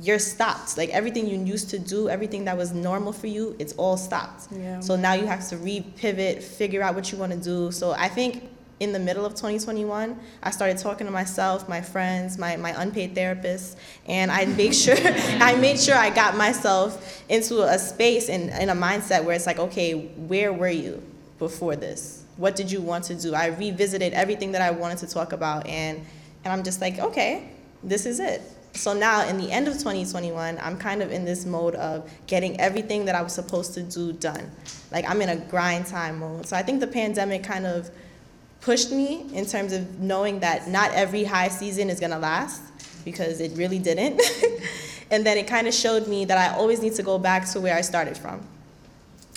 you're 0.00 0.18
stopped. 0.18 0.78
Like 0.78 0.90
everything 0.90 1.26
you 1.26 1.38
used 1.38 1.70
to 1.70 1.78
do, 1.78 2.08
everything 2.08 2.44
that 2.46 2.56
was 2.56 2.72
normal 2.72 3.12
for 3.12 3.26
you, 3.26 3.54
it's 3.58 3.74
all 3.74 3.96
stopped. 3.96 4.48
Yeah. 4.50 4.80
So 4.80 4.96
now 4.96 5.12
you 5.12 5.26
have 5.26 5.46
to 5.48 5.56
re-pivot, 5.58 6.42
figure 6.42 6.82
out 6.82 6.94
what 6.94 7.12
you 7.12 7.18
want 7.18 7.32
to 7.32 7.38
do. 7.38 7.70
So 7.72 7.92
I 7.92 8.08
think 8.08 8.48
in 8.80 8.92
the 8.92 8.98
middle 8.98 9.24
of 9.24 9.32
2021, 9.34 10.18
I 10.42 10.50
started 10.50 10.78
talking 10.78 11.06
to 11.06 11.12
myself, 11.12 11.68
my 11.68 11.80
friends, 11.80 12.38
my, 12.38 12.56
my 12.56 12.74
unpaid 12.82 13.14
therapist, 13.14 13.78
and 14.06 14.32
I 14.32 14.46
made 14.46 14.74
sure 14.74 14.96
I 14.98 15.54
made 15.56 15.78
sure 15.78 15.94
I 15.94 16.10
got 16.10 16.36
myself 16.36 17.22
into 17.28 17.62
a 17.62 17.78
space 17.78 18.28
and 18.28 18.50
in 18.50 18.70
a 18.70 18.74
mindset 18.74 19.24
where 19.24 19.36
it's 19.36 19.46
like, 19.46 19.58
okay, 19.58 20.06
where 20.16 20.52
were 20.52 20.68
you 20.68 21.02
before 21.38 21.76
this? 21.76 22.24
What 22.38 22.56
did 22.56 22.72
you 22.72 22.80
want 22.80 23.04
to 23.04 23.14
do? 23.14 23.34
I 23.34 23.48
revisited 23.48 24.14
everything 24.14 24.52
that 24.52 24.62
I 24.62 24.70
wanted 24.70 24.98
to 24.98 25.06
talk 25.06 25.32
about, 25.32 25.66
and 25.66 26.04
and 26.44 26.52
I'm 26.52 26.64
just 26.64 26.80
like, 26.80 26.98
okay, 26.98 27.50
this 27.84 28.04
is 28.04 28.18
it. 28.18 28.42
So 28.74 28.94
now, 28.94 29.26
in 29.28 29.36
the 29.36 29.50
end 29.50 29.68
of 29.68 29.74
2021, 29.74 30.58
I'm 30.62 30.78
kind 30.78 31.02
of 31.02 31.12
in 31.12 31.24
this 31.24 31.44
mode 31.44 31.74
of 31.74 32.10
getting 32.26 32.58
everything 32.60 33.04
that 33.04 33.14
I 33.14 33.22
was 33.22 33.32
supposed 33.32 33.74
to 33.74 33.82
do 33.82 34.12
done. 34.12 34.50
Like 34.90 35.08
I'm 35.08 35.20
in 35.20 35.28
a 35.28 35.36
grind 35.36 35.86
time 35.86 36.20
mode. 36.20 36.46
So 36.46 36.56
I 36.56 36.62
think 36.62 36.80
the 36.80 36.86
pandemic 36.86 37.44
kind 37.44 37.66
of 37.66 37.90
pushed 38.60 38.90
me 38.90 39.26
in 39.34 39.44
terms 39.44 39.72
of 39.72 40.00
knowing 40.00 40.40
that 40.40 40.68
not 40.68 40.90
every 40.92 41.24
high 41.24 41.48
season 41.48 41.90
is 41.90 42.00
gonna 42.00 42.18
last 42.18 42.62
because 43.04 43.40
it 43.40 43.52
really 43.56 43.78
didn't. 43.78 44.22
and 45.10 45.26
then 45.26 45.36
it 45.36 45.46
kind 45.46 45.66
of 45.66 45.74
showed 45.74 46.06
me 46.08 46.24
that 46.24 46.38
I 46.38 46.56
always 46.56 46.80
need 46.80 46.94
to 46.94 47.02
go 47.02 47.18
back 47.18 47.48
to 47.50 47.60
where 47.60 47.76
I 47.76 47.82
started 47.82 48.16
from. 48.16 48.46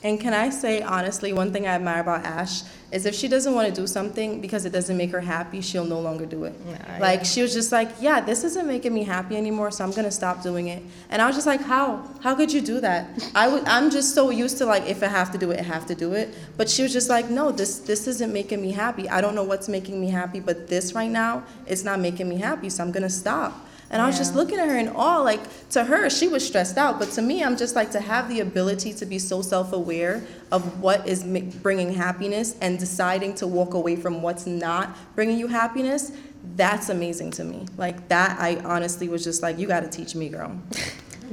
And 0.06 0.20
can 0.20 0.36
I 0.36 0.52
say 0.52 0.84
honestly, 0.84 1.34
one 1.34 1.52
thing 1.52 1.66
I 1.66 1.72
admire 1.72 2.02
about 2.02 2.24
Ash 2.26 2.62
is 2.92 3.08
if 3.08 3.16
she 3.16 3.28
doesn't 3.28 3.56
want 3.56 3.74
to 3.74 3.74
do 3.74 3.88
something 3.88 4.40
because 4.40 4.64
it 4.64 4.72
doesn't 4.72 4.96
make 4.96 5.10
her 5.10 5.20
happy, 5.20 5.62
she'll 5.62 5.84
no 5.84 6.00
longer 6.00 6.28
do 6.28 6.44
it. 6.44 6.54
Nah, 6.64 7.00
like 7.00 7.22
yeah. 7.22 7.24
she 7.24 7.42
was 7.42 7.56
just 7.56 7.72
like, 7.72 7.90
yeah, 8.00 8.22
this 8.22 8.44
isn't 8.44 8.68
making 8.68 8.94
me 8.94 9.04
happy 9.04 9.36
anymore, 9.36 9.72
so 9.72 9.84
I'm 9.84 9.90
gonna 9.90 10.12
stop 10.12 10.44
doing 10.44 10.68
it. 10.68 10.84
And 11.10 11.24
I 11.24 11.26
was 11.26 11.36
just 11.36 11.48
like, 11.48 11.60
how? 11.60 12.08
How 12.22 12.36
could 12.36 12.54
you 12.54 12.62
do 12.62 12.80
that? 12.82 13.10
I 13.34 13.48
would. 13.48 13.66
I'm 13.66 13.90
just 13.90 14.14
so 14.14 14.30
used 14.30 14.60
to 14.60 14.68
like, 14.68 14.86
if 14.86 15.02
I 15.02 15.08
have 15.08 15.32
to 15.32 15.40
do 15.40 15.50
it, 15.50 15.60
I 15.60 15.64
have 15.64 15.88
to 15.88 15.96
do 15.96 16.14
it. 16.14 16.30
But 16.56 16.70
she 16.70 16.84
was 16.84 16.94
just 16.94 17.10
like, 17.10 17.32
no, 17.32 17.52
this 17.52 17.80
this 17.80 18.06
isn't 18.06 18.32
making 18.32 18.62
me 18.62 18.74
happy. 18.74 19.10
I 19.10 19.22
don't 19.22 19.34
know 19.34 19.44
what's 19.44 19.68
making 19.68 20.00
me 20.00 20.12
happy, 20.12 20.40
but 20.40 20.68
this 20.68 20.94
right 20.94 21.10
now, 21.10 21.46
it's 21.66 21.84
not 21.84 22.00
making 22.00 22.30
me 22.30 22.38
happy, 22.38 22.70
so 22.70 22.84
I'm 22.84 22.92
gonna 22.92 23.10
stop. 23.10 23.66
And 23.96 24.02
I 24.02 24.08
was 24.08 24.18
just 24.18 24.36
looking 24.36 24.60
at 24.60 24.68
her 24.68 24.78
in 24.78 24.90
awe. 24.90 25.22
Like 25.22 25.40
to 25.70 25.86
her, 25.86 26.10
she 26.10 26.28
was 26.28 26.46
stressed 26.46 26.78
out, 26.78 27.00
but 27.00 27.12
to 27.12 27.22
me, 27.22 27.42
I'm 27.42 27.56
just 27.56 27.78
like 27.78 27.92
to 27.92 28.02
have 28.02 28.28
the 28.28 28.42
ability 28.42 28.92
to 28.94 29.06
be 29.06 29.18
so 29.18 29.42
self-aware 29.42 30.22
of 30.52 30.82
what 30.82 31.08
is 31.08 31.24
bringing 31.24 31.94
happiness 31.94 32.58
and 32.60 32.78
deciding 32.78 33.36
to 33.36 33.48
walk 33.48 33.74
away 33.74 33.96
from 33.96 34.22
what's 34.22 34.46
not 34.46 34.98
bringing 35.16 35.38
you 35.38 35.48
happiness. 35.48 36.12
That's 36.58 36.90
amazing 36.90 37.32
to 37.32 37.46
me. 37.46 37.68
Like 37.78 38.10
that, 38.10 38.38
I 38.38 38.58
honestly 38.66 39.08
was 39.08 39.24
just 39.24 39.42
like, 39.42 39.58
you 39.58 39.66
got 39.66 39.80
to 39.80 39.88
teach 39.88 40.14
me, 40.14 40.28
girl. 40.28 40.60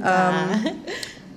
Um, 0.01 0.83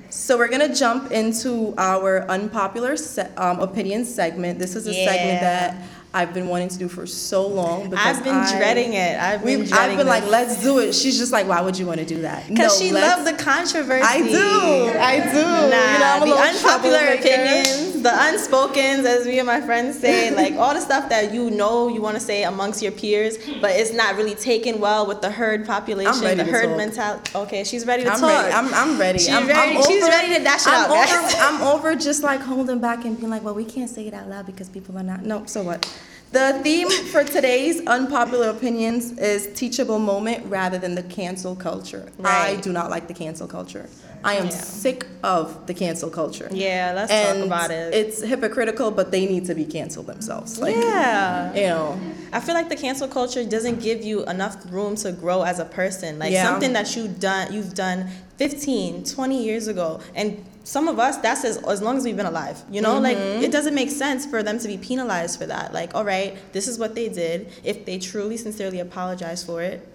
so 0.08 0.38
we're 0.38 0.48
gonna 0.48 0.74
jump 0.74 1.12
into 1.12 1.74
our 1.76 2.22
unpopular 2.30 2.96
se- 2.96 3.30
um, 3.36 3.60
opinion 3.60 4.06
segment. 4.06 4.58
This 4.58 4.74
is 4.74 4.86
a 4.86 4.94
segment 4.94 5.40
that 5.42 5.76
I've 6.16 6.32
been 6.32 6.48
wanting 6.48 6.68
to 6.68 6.78
do 6.78 6.88
for 6.88 7.06
so 7.06 7.46
long 7.46 7.90
because 7.90 8.16
I've 8.16 8.24
been 8.24 8.34
I- 8.34 8.56
dreading 8.56 8.94
it. 8.94 9.20
I've 9.20 9.44
been 9.44 9.70
I've 9.70 9.98
been 9.98 10.06
like, 10.06 10.24
let's 10.28 10.62
do 10.62 10.78
it. 10.78 10.94
She's 10.94 11.18
just 11.18 11.30
like, 11.30 11.46
why 11.46 11.60
would 11.60 11.78
you 11.78 11.84
want 11.86 12.00
to 12.00 12.06
do 12.06 12.22
that? 12.22 12.48
Because 12.48 12.80
No, 12.80 12.86
she 12.86 12.90
let's- 12.90 13.30
the 13.30 13.36
controversy. 13.36 14.02
I 14.02 14.22
do. 14.22 14.98
I 14.98 15.14
do. 15.20 15.42
Nah, 15.42 16.24
you 16.24 16.30
know, 16.30 16.34
the 16.36 16.42
unpopular 16.48 17.04
opinions, 17.18 18.02
the 18.02 18.08
unspokens, 18.08 19.04
as 19.04 19.26
me 19.26 19.38
and 19.40 19.46
my 19.46 19.60
friends 19.60 19.98
say, 19.98 20.34
like 20.34 20.54
all 20.54 20.72
the 20.72 20.80
stuff 20.80 21.10
that 21.10 21.34
you 21.34 21.50
know 21.50 21.88
you 21.88 22.00
want 22.00 22.14
to 22.16 22.20
say 22.20 22.44
amongst 22.44 22.80
your 22.82 22.92
peers, 22.92 23.36
but 23.60 23.72
it's 23.72 23.92
not 23.92 24.16
really 24.16 24.34
taken 24.34 24.80
well 24.80 25.06
with 25.06 25.20
the 25.20 25.30
herd 25.30 25.66
population, 25.66 26.22
ready 26.22 26.36
the 26.42 26.44
herd 26.50 26.78
mentality. 26.78 27.30
Okay, 27.34 27.62
she's 27.62 27.84
ready 27.84 28.04
to 28.04 28.10
I'm 28.12 28.20
talk. 28.20 28.30
ready. 28.30 28.54
I'm, 28.54 28.72
I'm 28.72 28.98
ready. 28.98 29.18
She's 29.18 29.28
I'm, 29.28 29.46
ready- 29.46 29.76
I'm 29.76 29.82
she's 29.84 30.02
over- 30.02 30.12
ready 30.12 30.34
to 30.34 30.42
dash 30.42 30.62
it 30.66 30.72
I'm 30.72 30.90
out, 30.90 30.90
over. 30.90 31.36
I'm 31.40 31.62
over 31.74 31.94
just 31.94 32.22
like 32.22 32.40
holding 32.40 32.78
back 32.78 33.04
and 33.04 33.18
being 33.18 33.28
like, 33.28 33.42
well, 33.44 33.54
we 33.54 33.66
can't 33.66 33.90
say 33.90 34.06
it 34.06 34.14
out 34.14 34.30
loud 34.30 34.46
because 34.46 34.70
people 34.70 34.96
are 34.96 35.02
not. 35.02 35.22
No, 35.26 35.44
so 35.44 35.62
what? 35.62 35.84
The 36.32 36.60
theme 36.62 36.90
for 36.90 37.24
today's 37.24 37.80
unpopular 37.86 38.50
opinions 38.50 39.12
is 39.12 39.48
teachable 39.58 39.98
moment 39.98 40.44
rather 40.46 40.76
than 40.76 40.94
the 40.94 41.02
cancel 41.04 41.54
culture. 41.56 42.10
Right. 42.18 42.56
I 42.58 42.60
do 42.60 42.72
not 42.72 42.90
like 42.90 43.06
the 43.08 43.14
cancel 43.14 43.46
culture. 43.46 43.88
I 44.24 44.34
am 44.34 44.46
Yeah. 44.46 44.50
sick 44.50 45.06
of 45.22 45.66
the 45.66 45.72
cancel 45.74 46.10
culture. 46.10 46.48
Yeah, 46.50 46.92
let's 46.96 47.12
and 47.12 47.38
talk 47.38 47.46
about 47.46 47.70
it. 47.70 47.94
It's 47.94 48.22
hypocritical, 48.22 48.90
but 48.90 49.12
they 49.12 49.24
need 49.26 49.44
to 49.46 49.54
be 49.54 49.64
canceled 49.64 50.08
themselves. 50.08 50.58
Like, 50.58 50.74
yeah. 50.74 51.54
you 51.54 51.62
know, 51.68 51.98
I 52.32 52.40
feel 52.40 52.54
like 52.56 52.68
the 52.68 52.76
cancel 52.76 53.06
culture 53.06 53.44
doesn't 53.44 53.80
give 53.80 54.02
you 54.04 54.24
enough 54.24 54.56
room 54.70 54.96
to 54.96 55.12
grow 55.12 55.42
as 55.42 55.60
a 55.60 55.64
person. 55.64 56.18
Like 56.18 56.32
Yeah. 56.32 56.44
something 56.44 56.72
that 56.72 56.96
you 56.96 57.06
done 57.06 57.52
you've 57.52 57.74
done 57.74 58.08
15, 58.36 59.04
20 59.04 59.44
years 59.44 59.66
ago. 59.68 60.00
And 60.14 60.44
some 60.64 60.88
of 60.88 60.98
us 60.98 61.16
that's 61.18 61.44
as, 61.44 61.58
as 61.58 61.80
long 61.80 61.96
as 61.96 62.04
we've 62.04 62.16
been 62.16 62.26
alive. 62.26 62.62
You 62.70 62.80
know, 62.82 62.98
like 62.98 63.16
Mm-hmm. 63.16 63.42
it 63.44 63.52
doesn't 63.52 63.74
make 63.74 63.90
sense 63.90 64.26
for 64.26 64.42
them 64.42 64.58
to 64.58 64.66
be 64.68 64.76
penalized 64.76 65.38
for 65.38 65.46
that. 65.46 65.72
Like, 65.72 65.94
all 65.94 66.04
right, 66.04 66.36
this 66.52 66.68
is 66.68 66.78
what 66.78 66.94
they 66.94 67.08
did. 67.08 67.48
If 67.64 67.84
they 67.86 67.98
truly 67.98 68.36
sincerely 68.36 68.80
apologize 68.80 69.44
for 69.44 69.62
it, 69.62 69.86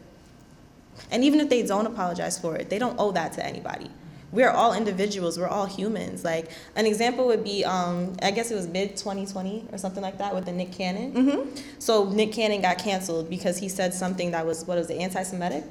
and 1.09 1.23
even 1.23 1.39
if 1.39 1.49
they 1.49 1.63
don't 1.63 1.85
apologize 1.85 2.37
for 2.39 2.55
it, 2.55 2.69
they 2.69 2.79
don't 2.79 2.95
owe 2.99 3.11
that 3.11 3.33
to 3.33 3.45
anybody. 3.45 3.89
We're 4.31 4.49
all 4.49 4.73
individuals. 4.73 5.37
We're 5.37 5.47
all 5.47 5.65
humans. 5.65 6.23
Like 6.23 6.49
an 6.77 6.85
example 6.85 7.27
would 7.27 7.43
be, 7.43 7.65
um, 7.65 8.15
I 8.21 8.31
guess 8.31 8.49
it 8.49 8.55
was 8.55 8.67
mid 8.67 8.95
2020 8.95 9.67
or 9.73 9.77
something 9.77 10.01
like 10.01 10.17
that 10.19 10.33
with 10.33 10.45
the 10.45 10.53
Nick 10.53 10.71
Cannon. 10.71 11.11
Mm-hmm. 11.11 11.55
So 11.79 12.09
Nick 12.09 12.31
Cannon 12.31 12.61
got 12.61 12.77
canceled 12.77 13.29
because 13.29 13.57
he 13.57 13.67
said 13.67 13.93
something 13.93 14.31
that 14.31 14.45
was 14.45 14.65
what 14.65 14.77
was 14.77 14.89
it, 14.89 14.99
anti-Semitic? 14.99 15.65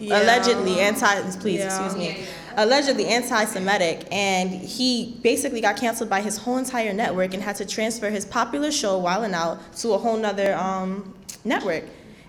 Yeah. 0.00 0.22
Allegedly 0.22 0.80
anti. 0.80 1.20
Please 1.38 1.60
Yeah. 1.60 1.66
excuse 1.66 1.96
me. 1.96 2.24
Allegedly 2.56 3.06
anti-Semitic, 3.06 4.08
and 4.10 4.50
he 4.50 5.16
basically 5.22 5.60
got 5.60 5.76
canceled 5.76 6.10
by 6.10 6.20
his 6.20 6.36
whole 6.36 6.58
entire 6.58 6.92
network 6.92 7.32
and 7.32 7.42
had 7.42 7.54
to 7.56 7.64
transfer 7.64 8.10
his 8.10 8.24
popular 8.24 8.72
show 8.72 9.00
Wildin' 9.00 9.34
Out 9.34 9.76
to 9.76 9.92
a 9.92 9.98
whole 9.98 10.16
nother 10.16 10.56
um, 10.56 11.14
network. 11.44 11.84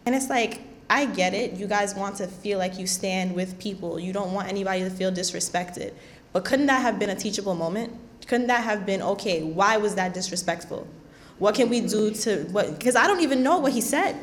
And 0.05 0.13
it's 0.13 0.29
like, 0.29 0.61
I 0.91 1.05
get 1.05 1.33
it. 1.33 1.53
You 1.53 1.65
guys 1.65 1.95
want 1.95 2.17
to 2.17 2.27
feel 2.27 2.59
like 2.59 2.77
you 2.77 2.85
stand 2.85 3.33
with 3.33 3.57
people. 3.59 3.99
You 3.99 4.13
don't 4.13 4.31
want 4.31 4.47
anybody 4.47 4.83
to 4.83 4.89
feel 4.91 5.11
disrespected. 5.11 5.93
But 6.33 6.45
couldn't 6.45 6.67
that 6.67 6.81
have 6.81 6.99
been 6.99 7.09
a 7.09 7.15
teachable 7.15 7.55
moment? 7.55 7.93
Couldn't 8.27 8.47
that 8.47 8.63
have 8.63 8.85
been 8.85 9.01
okay? 9.01 9.41
Why 9.41 9.77
was 9.77 9.95
that 9.95 10.13
disrespectful? 10.13 10.87
What 11.39 11.55
can 11.55 11.69
we 11.69 11.81
do 11.81 12.11
to 12.11 12.43
what? 12.51 12.77
Because 12.77 12.95
I 12.95 13.07
don't 13.07 13.21
even 13.21 13.41
know 13.41 13.57
what 13.57 13.71
he 13.71 13.81
said. 13.81 14.15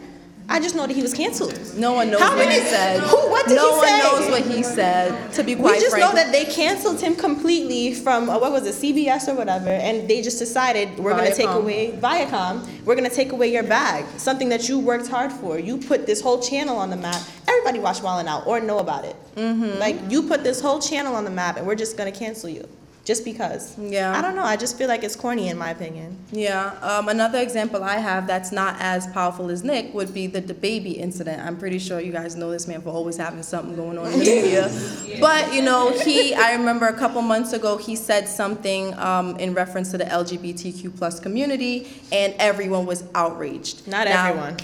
I 0.50 0.60
just 0.60 0.74
know 0.74 0.86
that 0.86 0.96
he 0.96 1.02
was 1.02 1.12
canceled. 1.12 1.52
no 1.76 1.92
one 1.92 2.10
knows 2.10 2.20
How 2.20 2.34
what 2.34 2.48
he 2.48 2.58
many- 2.58 2.70
said. 2.70 3.00
Who- 3.00 3.28
what 3.30 3.46
did 3.46 3.56
no 3.56 3.70
he 3.74 3.86
one 3.86 3.98
knows 3.98 4.30
what 4.30 4.42
he 4.42 4.62
said. 4.62 5.32
To 5.34 5.44
be 5.44 5.54
quite 5.54 5.74
we 5.74 5.80
just 5.80 5.90
frank, 5.90 6.04
know 6.06 6.14
that 6.14 6.32
they 6.32 6.44
canceled 6.46 7.00
him 7.00 7.14
completely 7.14 7.92
from 7.94 8.30
uh, 8.30 8.38
what 8.38 8.50
was 8.52 8.66
it, 8.66 8.74
CBS 8.74 9.28
or 9.28 9.34
whatever, 9.34 9.68
and 9.68 10.08
they 10.08 10.22
just 10.22 10.38
decided 10.38 10.98
we're 10.98 11.12
going 11.16 11.30
to 11.30 11.36
take 11.36 11.48
away 11.50 11.92
Viacom. 12.00 12.66
We're 12.84 12.96
going 12.96 13.08
to 13.08 13.14
take 13.14 13.32
away 13.32 13.52
your 13.52 13.62
bag, 13.62 14.06
something 14.18 14.48
that 14.48 14.68
you 14.68 14.78
worked 14.78 15.08
hard 15.08 15.30
for. 15.32 15.58
You 15.58 15.76
put 15.78 16.06
this 16.06 16.20
whole 16.20 16.40
channel 16.40 16.76
on 16.76 16.88
the 16.90 16.96
map. 16.96 17.20
Everybody 17.46 17.78
watch 17.78 17.98
Wildin' 18.00 18.26
Out 18.26 18.46
or 18.46 18.58
know 18.60 18.78
about 18.78 19.04
it. 19.04 19.16
Mm-hmm. 19.36 19.78
Like 19.78 19.96
you 20.10 20.22
put 20.22 20.42
this 20.44 20.60
whole 20.60 20.80
channel 20.80 21.14
on 21.14 21.24
the 21.24 21.30
map, 21.30 21.58
and 21.58 21.66
we're 21.66 21.74
just 21.74 21.96
going 21.98 22.10
to 22.12 22.18
cancel 22.18 22.48
you 22.48 22.66
just 23.08 23.24
because. 23.24 23.74
Yeah. 23.78 24.14
I 24.14 24.20
don't 24.20 24.36
know. 24.36 24.42
I 24.42 24.58
just 24.58 24.76
feel 24.76 24.86
like 24.86 25.02
it's 25.02 25.16
corny 25.16 25.48
in 25.48 25.56
my 25.56 25.70
opinion. 25.70 26.18
Yeah. 26.30 26.74
Um, 26.82 27.08
another 27.08 27.38
example 27.38 27.82
I 27.82 27.96
have 27.96 28.26
that's 28.26 28.52
not 28.52 28.76
as 28.80 29.06
powerful 29.06 29.48
as 29.48 29.64
Nick 29.64 29.94
would 29.94 30.12
be 30.12 30.26
the, 30.26 30.42
DaBaby 30.42 30.98
incident. 30.98 31.40
I'm 31.42 31.56
pretty 31.56 31.78
sure 31.78 32.00
you 32.00 32.12
guys 32.12 32.36
know 32.36 32.50
this 32.50 32.68
man 32.68 32.82
for 32.82 32.90
always 32.90 33.16
having 33.16 33.42
something 33.42 33.74
going 33.76 33.96
on 33.96 34.12
in 34.12 34.18
the 34.18 34.18
media. 35.06 35.18
But, 35.22 35.54
you 35.54 35.62
know, 35.62 35.90
he, 35.98 36.34
I 36.34 36.52
remember 36.52 36.86
a 36.86 36.92
couple 36.92 37.22
months 37.22 37.54
ago, 37.54 37.78
he 37.78 37.96
said 37.96 38.28
something 38.28 38.92
um, 38.98 39.36
in 39.38 39.54
reference 39.54 39.90
to 39.92 39.96
the 39.98 40.04
LGBTQ 40.04 40.94
plus 40.98 41.18
community, 41.18 41.88
and 42.12 42.34
everyone 42.38 42.84
was 42.84 43.04
outraged. 43.14 43.88
Not 43.88 44.06
Now- 44.06 44.26
everyone. 44.26 44.56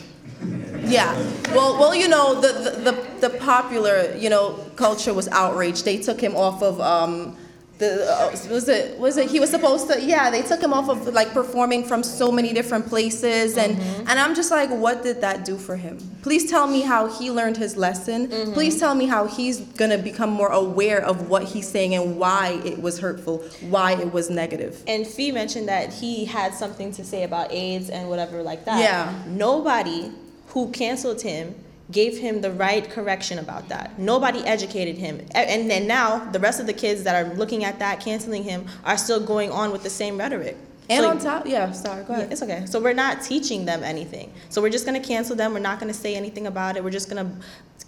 Yeah. 0.85 1.15
Well, 1.55 1.79
well, 1.79 1.95
you 1.95 2.09
know, 2.09 2.39
the, 2.43 2.53
the, 2.53 2.91
the, 2.93 3.29
the 3.29 3.39
popular, 3.39 4.15
you 4.19 4.29
know, 4.29 4.53
culture 4.77 5.15
was 5.15 5.29
outraged. 5.29 5.87
They 5.87 5.97
took 5.97 6.21
him 6.21 6.37
off 6.37 6.63
of 6.63 6.79
um, 6.83 7.39
the 7.79 8.09
uh, 8.09 8.31
was 8.53 8.69
it 8.69 8.99
was 8.99 9.17
it 9.17 9.29
he 9.29 9.41
was 9.41 9.51
supposed 9.51 9.91
to 9.91 10.01
yeah 10.01 10.31
they 10.31 10.43
took 10.43 10.61
him 10.61 10.73
off 10.73 10.89
of 10.89 11.07
like 11.09 11.33
performing 11.33 11.85
from 11.85 12.03
so 12.05 12.31
many 12.31 12.53
different 12.53 12.87
places 12.87 13.57
and 13.59 13.77
and 14.09 14.19
I'm 14.19 14.35
just 14.35 14.51
like 14.51 14.71
what 14.71 15.03
did 15.03 15.21
that 15.23 15.45
do 15.45 15.57
for 15.57 15.77
him? 15.77 15.99
Please 16.23 16.49
tell 16.49 16.67
me 16.67 16.83
how 16.83 17.09
he 17.09 17.31
learned 17.31 17.57
his 17.57 17.77
lesson. 17.77 18.29
Please 18.53 18.79
tell 18.79 18.95
me 18.95 19.07
how 19.07 19.27
he's 19.27 19.61
gonna 19.61 19.99
become 19.99 20.31
more 20.31 20.53
aware 20.53 21.05
of 21.05 21.29
what 21.29 21.45
he's 21.45 21.69
saying 21.69 21.95
and 21.95 22.17
why 22.17 22.61
it 22.65 22.81
was 22.81 22.99
hurtful, 23.01 23.39
why 23.69 23.93
it 23.93 24.13
was 24.13 24.31
negative. 24.31 24.83
And 24.87 25.07
Fee 25.07 25.33
mentioned 25.33 25.69
that 25.69 25.93
he 25.93 26.25
had 26.25 26.55
something 26.55 26.93
to 26.93 27.05
say 27.05 27.25
about 27.25 27.53
AIDS 27.53 27.91
and 27.91 28.09
whatever 28.09 28.43
like 28.43 28.65
that. 28.67 28.81
Yeah. 28.81 29.23
Nobody 29.27 30.13
who 30.49 30.71
canceled 30.71 31.23
him 31.23 31.55
gave 31.91 32.17
him 32.19 32.41
the 32.41 32.51
right 32.51 32.89
correction 32.91 33.39
about 33.39 33.69
that. 33.69 33.99
Nobody 33.99 34.41
educated 34.47 34.97
him. 34.97 35.21
And 35.35 35.71
then 35.71 35.87
now 35.87 36.31
the 36.33 36.39
rest 36.41 36.59
of 36.61 36.67
the 36.67 36.73
kids 36.73 37.03
that 37.03 37.15
are 37.15 37.35
looking 37.35 37.65
at 37.65 37.79
that, 37.79 38.01
canceling 38.01 38.43
him, 38.43 38.67
are 38.85 38.97
still 38.97 39.21
going 39.21 39.51
on 39.51 39.71
with 39.71 39.83
the 39.83 39.91
same 39.91 40.17
rhetoric. 40.19 40.57
And 40.89 41.03
So- 41.03 41.11
on 41.11 41.19
top, 41.19 41.47
yeah, 41.47 41.73
sorry, 41.73 42.05
go 42.05 42.13
yeah, 42.13 42.19
ahead. 42.21 42.33
it's 42.33 42.43
okay. 42.43 42.65
So 42.67 42.79
we're 42.81 42.93
not 42.95 43.23
teaching 43.23 43.65
them 43.65 43.83
anything. 43.83 44.33
So 44.51 44.61
we're 44.61 44.71
just 44.71 44.85
gonna 44.87 45.01
cancel 45.01 45.35
them. 45.37 45.53
We're 45.53 45.59
not 45.61 45.79
gonna 45.81 45.95
say 45.95 46.15
anything 46.15 46.47
about 46.47 46.77
it. 46.77 46.85
We're 46.85 46.91
just 46.91 47.09
gonna 47.09 47.31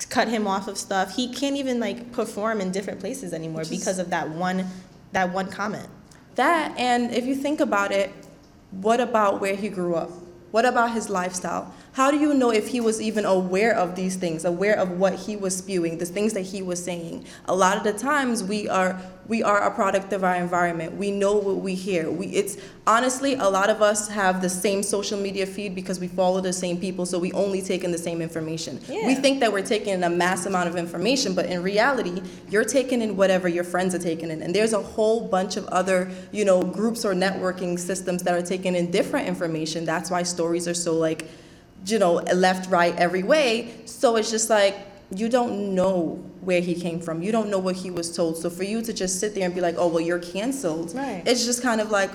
cut 0.09 0.29
him 0.29 0.47
off 0.47 0.69
of 0.69 0.77
stuff. 0.79 1.15
He 1.15 1.33
can't 1.33 1.57
even 1.57 1.81
like 1.81 2.13
perform 2.13 2.61
in 2.61 2.71
different 2.73 3.01
places 3.01 3.33
anymore 3.33 3.63
because 3.69 3.99
of 3.99 4.11
that 4.11 4.29
one, 4.31 4.67
that 5.13 5.33
one 5.33 5.49
comment. 5.51 5.89
That, 6.37 6.75
and 6.79 7.13
if 7.13 7.25
you 7.27 7.35
think 7.35 7.61
about 7.61 7.93
it, 7.93 8.13
what 8.71 9.01
about 9.01 9.41
where 9.41 9.55
he 9.57 9.69
grew 9.71 9.95
up? 9.95 10.11
What 10.51 10.65
about 10.65 10.93
his 10.93 11.09
lifestyle? 11.11 11.75
How 11.97 12.11
do 12.11 12.19
you 12.19 12.35
know 12.35 12.51
if 12.51 12.69
he 12.69 12.83
was 12.83 13.01
even 13.01 13.25
aware 13.25 13.75
of 13.75 13.97
these 13.97 14.17
things, 14.17 14.45
aware 14.45 14.79
of 14.79 15.01
what 15.01 15.15
he 15.15 15.35
was 15.35 15.57
spewing, 15.57 15.97
the 15.97 16.05
things 16.05 16.35
that 16.35 16.43
he 16.43 16.61
was 16.61 16.85
saying? 16.85 17.25
A 17.47 17.55
lot 17.55 17.79
of 17.79 17.85
the 17.85 17.95
times 17.95 18.45
we 18.45 18.69
are 18.69 19.01
we 19.29 19.43
are 19.43 19.63
a 19.63 19.75
product 19.75 20.13
of 20.13 20.23
our 20.23 20.35
environment. 20.35 20.95
We 20.99 21.11
know 21.11 21.33
what 21.37 21.57
we 21.57 21.75
hear. 21.75 22.11
We 22.11 22.27
it's 22.27 22.59
honestly 22.87 23.33
a 23.37 23.49
lot 23.49 23.71
of 23.71 23.81
us 23.81 24.09
have 24.09 24.43
the 24.43 24.49
same 24.51 24.83
social 24.83 25.19
media 25.19 25.47
feed 25.47 25.75
because 25.75 25.99
we 25.99 26.07
follow 26.07 26.43
the 26.43 26.53
same 26.53 26.79
people, 26.79 27.07
so 27.07 27.19
we 27.19 27.33
only 27.33 27.63
take 27.63 27.83
in 27.83 27.93
the 27.93 27.99
same 27.99 28.21
information. 28.21 28.79
We 28.89 29.15
think 29.15 29.41
that 29.41 29.51
we're 29.51 29.65
taking 29.65 29.95
in 29.95 30.05
a 30.05 30.11
mass 30.11 30.45
amount 30.45 30.69
of 30.69 30.77
information, 30.77 31.35
but 31.35 31.47
in 31.47 31.63
reality, 31.63 32.21
you're 32.51 32.67
taking 32.67 33.01
in 33.01 33.17
whatever 33.17 33.49
your 33.49 33.65
friends 33.65 33.95
are 33.95 33.99
taking 33.99 34.31
in. 34.31 34.43
And 34.43 34.55
there's 34.55 34.75
a 34.75 34.83
whole 34.83 35.27
bunch 35.27 35.57
of 35.57 35.65
other, 35.69 36.11
you 36.31 36.45
know, 36.45 36.63
groups 36.63 37.07
or 37.07 37.15
networking 37.15 37.79
systems 37.79 38.23
that 38.25 38.35
are 38.35 38.47
taking 38.47 38.77
in 38.77 38.91
different 38.91 39.27
information. 39.27 39.87
That's 39.87 40.11
why 40.11 40.25
stories 40.25 40.69
are 40.69 40.75
so 40.75 40.93
like, 40.93 41.27
you 41.87 41.99
know, 41.99 42.15
left, 42.15 42.71
right, 42.71 42.95
every 42.97 43.23
way. 43.23 43.75
So 43.85 44.17
it's 44.17 44.31
just 44.31 44.51
like 44.51 44.77
you 45.15 45.29
don't 45.29 45.75
know 45.75 46.23
where 46.41 46.61
he 46.61 46.75
came 46.75 47.01
from. 47.01 47.23
You 47.23 47.33
don't 47.33 47.49
know 47.49 47.59
what 47.59 47.77
he 47.77 47.91
was 47.91 48.15
told. 48.15 48.37
So 48.37 48.51
for 48.51 48.65
you 48.65 48.83
to 48.83 48.93
just 48.93 49.21
sit 49.21 49.35
there 49.35 49.45
and 49.45 49.55
be 49.55 49.61
like, 49.61 49.77
oh 49.79 49.89
well, 49.89 50.01
you're 50.01 50.19
canceled. 50.19 50.95
Right. 50.95 51.23
It's 51.27 51.45
just 51.45 51.63
kind 51.63 51.81
of 51.81 51.91
like, 51.91 52.11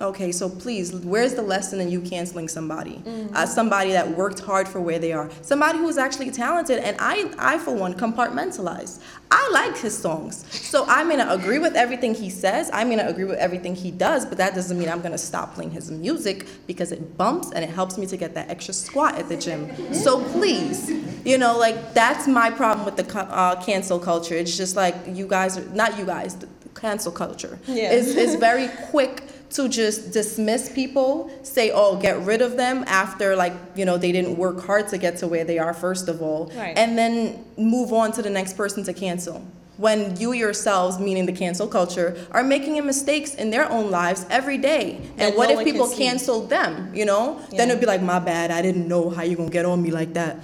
okay, 0.00 0.32
so 0.32 0.48
please, 0.48 0.92
where's 0.92 1.34
the 1.34 1.42
lesson 1.42 1.80
in 1.80 1.88
you 1.90 2.00
canceling 2.00 2.48
somebody? 2.48 3.00
Uh, 3.34 3.46
somebody 3.46 3.92
that 3.92 4.16
worked 4.16 4.40
hard 4.40 4.66
for 4.66 4.80
where 4.80 4.98
they 4.98 5.12
are. 5.12 5.30
Somebody 5.42 5.78
who's 5.78 5.98
actually 5.98 6.30
talented. 6.30 6.78
And 6.78 6.96
I, 6.98 7.30
I 7.38 7.58
for 7.58 7.72
one, 7.74 7.94
compartmentalize. 7.94 9.00
I 9.30 9.50
like 9.52 9.76
his 9.78 9.96
songs. 9.96 10.44
So 10.50 10.84
I 10.88 11.04
may 11.04 11.16
not 11.16 11.32
agree 11.32 11.58
with 11.58 11.74
everything 11.74 12.14
he 12.14 12.30
says. 12.30 12.68
I 12.72 12.84
may 12.84 12.96
not 12.96 13.08
agree 13.08 13.24
with 13.24 13.38
everything 13.38 13.74
he 13.74 13.90
does, 13.90 14.26
but 14.26 14.38
that 14.38 14.54
doesn't 14.54 14.78
mean 14.78 14.88
I'm 14.88 15.02
to 15.02 15.18
stop 15.18 15.54
playing 15.54 15.70
his 15.70 15.90
music 15.90 16.46
because 16.66 16.92
it 16.92 17.16
bumps 17.16 17.52
and 17.52 17.64
it 17.64 17.70
helps 17.70 17.98
me 17.98 18.06
to 18.06 18.16
get 18.16 18.34
that 18.34 18.50
extra 18.50 18.74
squat 18.74 19.16
at 19.16 19.28
the 19.28 19.36
gym. 19.36 19.94
So 19.94 20.22
please, 20.32 20.90
you 21.24 21.38
know, 21.38 21.58
like 21.58 21.94
that's 21.94 22.26
my 22.26 22.50
problem 22.50 22.84
with 22.84 22.96
the 22.96 23.18
uh, 23.18 23.62
cancel 23.64 23.98
culture. 23.98 24.34
It's 24.34 24.56
just 24.56 24.74
like 24.76 24.94
you 25.06 25.26
guys 25.26 25.58
are, 25.58 25.64
not 25.70 25.98
you 25.98 26.04
guys, 26.04 26.36
the 26.36 26.48
cancel 26.74 27.12
culture 27.12 27.58
Yeah. 27.66 27.92
is, 27.92 28.16
is 28.16 28.34
very 28.36 28.68
quick 28.90 29.22
to 29.52 29.68
just 29.68 30.12
dismiss 30.12 30.70
people, 30.72 31.30
say, 31.42 31.70
oh, 31.72 31.96
get 31.96 32.18
rid 32.22 32.40
of 32.42 32.56
them 32.56 32.84
after, 32.86 33.36
like, 33.36 33.52
you 33.74 33.84
know, 33.84 33.98
they 33.98 34.10
didn't 34.12 34.36
work 34.36 34.64
hard 34.64 34.88
to 34.88 34.98
get 34.98 35.18
to 35.18 35.26
where 35.28 35.44
they 35.44 35.58
are, 35.58 35.74
first 35.74 36.08
of 36.08 36.22
all, 36.22 36.50
Right. 36.56 36.76
and 36.76 36.96
then 36.96 37.44
move 37.58 37.92
on 37.92 38.12
to 38.12 38.22
the 38.22 38.30
next 38.30 38.56
person 38.56 38.82
to 38.84 38.92
cancel. 38.92 39.42
When 39.78 40.16
you 40.18 40.32
yourselves, 40.32 40.98
meaning 40.98 41.26
the 41.26 41.32
cancel 41.32 41.66
culture, 41.66 42.16
are 42.30 42.44
making 42.44 42.84
mistakes 42.86 43.34
in 43.34 43.50
their 43.50 43.70
own 43.70 43.90
lives 43.90 44.24
every 44.30 44.58
day. 44.58 44.98
That 45.16 45.28
And 45.28 45.36
what 45.36 45.46
no 45.48 45.52
if 45.52 45.56
one 45.56 45.64
can 45.64 45.72
people 45.74 45.88
canceled 45.90 46.48
them, 46.50 46.90
you 46.94 47.04
know? 47.04 47.40
Then 47.50 47.68
it'd 47.68 47.80
be 47.80 47.86
like, 47.86 48.02
my 48.02 48.18
bad, 48.18 48.50
I 48.50 48.62
didn't 48.62 48.86
know 48.86 49.10
how 49.10 49.22
you're 49.22 49.36
gonna 49.36 49.50
get 49.50 49.64
on 49.64 49.82
me 49.82 49.90
like 49.90 50.12
that. 50.14 50.36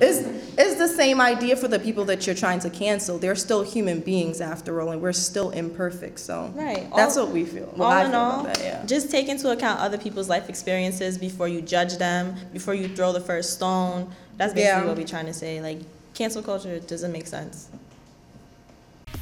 It's, 0.00 0.26
it's 0.60 0.76
the 0.78 0.88
same 0.88 1.20
idea 1.20 1.56
for 1.56 1.68
the 1.68 1.78
people 1.78 2.04
that 2.06 2.26
you're 2.26 2.34
trying 2.36 2.60
to 2.60 2.70
cancel. 2.70 3.18
They're 3.18 3.34
still 3.36 3.62
human 3.62 4.00
beings 4.00 4.40
after 4.40 4.80
all, 4.80 4.90
and 4.90 5.00
we're 5.00 5.12
still 5.12 5.50
imperfect. 5.50 6.18
So 6.18 6.52
Right. 6.54 6.88
that's 6.96 7.16
All- 7.16 7.24
what 7.26 7.32
we 7.34 7.44
feel. 7.44 7.72
Well, 7.76 7.88
all 7.88 7.94
I 7.94 8.04
in 8.04 8.10
feel 8.10 8.20
all, 8.20 8.42
that, 8.44 8.60
yeah. 8.62 8.84
just 8.86 9.10
take 9.10 9.28
into 9.28 9.50
account 9.50 9.80
other 9.80 9.98
people's 9.98 10.28
life 10.28 10.48
experiences 10.48 11.18
before 11.18 11.48
you 11.48 11.60
judge 11.62 11.96
them, 11.98 12.34
before 12.52 12.74
you 12.74 12.88
throw 12.88 13.12
the 13.12 13.20
first 13.20 13.54
stone. 13.54 14.08
That's 14.36 14.52
basically 14.54 14.80
Yeah. 14.82 14.86
what 14.88 14.96
we're 14.96 15.06
trying 15.06 15.26
to 15.26 15.34
say. 15.34 15.60
Like, 15.60 15.80
cancel 16.14 16.42
culture 16.42 16.78
doesn't 16.80 17.12
make 17.12 17.26
sense. 17.26 17.68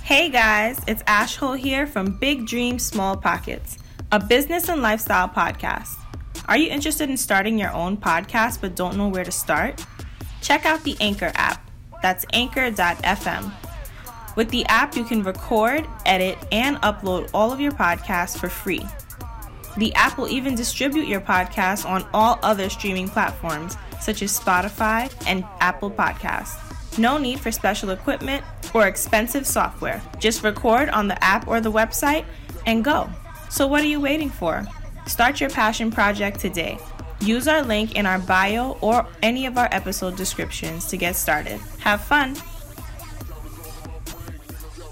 Hey 0.05 0.31
guys, 0.31 0.79
it's 0.87 1.03
Ash 1.07 1.37
Hole 1.37 1.53
here 1.55 1.87
from 1.87 2.19
Big 2.19 2.47
Dreams, 2.47 2.85
Small 2.85 3.17
Pockets, 3.17 3.77
a 4.11 4.19
business 4.19 4.69
and 4.69 4.81
lifestyle 4.81 5.29
podcast. 5.29 5.91
Are 6.49 6.57
you 6.57 6.71
interested 6.71 7.11
in 7.11 7.17
starting 7.19 7.59
your 7.59 7.73
own 7.73 7.97
podcast 7.99 8.61
but 8.63 8.75
don't 8.75 8.97
know 8.97 9.09
where 9.09 9.25
to 9.25 9.31
start? 9.31 9.85
Check 10.49 10.65
out 10.65 10.83
the 10.83 10.97
Anchor 10.99 11.31
app. 11.35 11.71
That's 12.01 12.25
anchor.fm. 12.33 13.53
With 14.35 14.49
the 14.49 14.65
app, 14.65 14.97
you 14.97 15.05
can 15.05 15.23
record, 15.23 15.87
edit, 16.07 16.39
and 16.51 16.79
upload 16.79 17.29
all 17.35 17.53
of 17.53 17.61
your 17.61 17.73
podcasts 17.73 18.39
for 18.39 18.49
free. 18.49 18.83
The 19.77 19.93
app 19.93 20.17
will 20.17 20.31
even 20.31 20.55
distribute 20.55 21.07
your 21.07 21.21
podcast 21.21 21.85
on 21.85 22.09
all 22.15 22.39
other 22.43 22.71
streaming 22.71 23.11
platforms, 23.11 23.77
such 24.01 24.23
as 24.23 24.41
Spotify 24.41 25.13
and 25.27 25.45
Apple 25.61 25.91
Podcasts. 25.91 26.99
No 26.99 27.19
need 27.19 27.41
for 27.41 27.53
special 27.53 27.91
equipment 27.91 28.43
or 28.73 28.87
expensive 28.87 29.47
software. 29.47 30.01
Just 30.19 30.43
record 30.43 30.89
on 30.89 31.09
the 31.09 31.23
app 31.23 31.47
or 31.47 31.61
the 31.61 31.71
website 31.71 32.25
and 32.65 32.83
go. 32.83 33.11
So, 33.51 33.67
what 33.67 33.83
are 33.83 33.87
you 33.87 34.01
waiting 34.01 34.31
for? 34.31 34.67
Start 35.07 35.43
your 35.43 35.51
passion 35.51 35.91
project 35.91 36.41
today. 36.41 36.79
Use 37.21 37.49
our 37.49 37.63
link 37.63 37.97
in 37.97 38.07
our 38.07 38.19
bio 38.19 38.79
or 38.81 39.07
any 39.23 39.47
of 39.47 39.59
our 39.59 39.69
episode 39.73 40.17
descriptions 40.17 40.87
to 40.87 40.97
get 40.97 41.17
started. 41.17 41.61
Have 41.81 42.01
fun! 42.03 42.37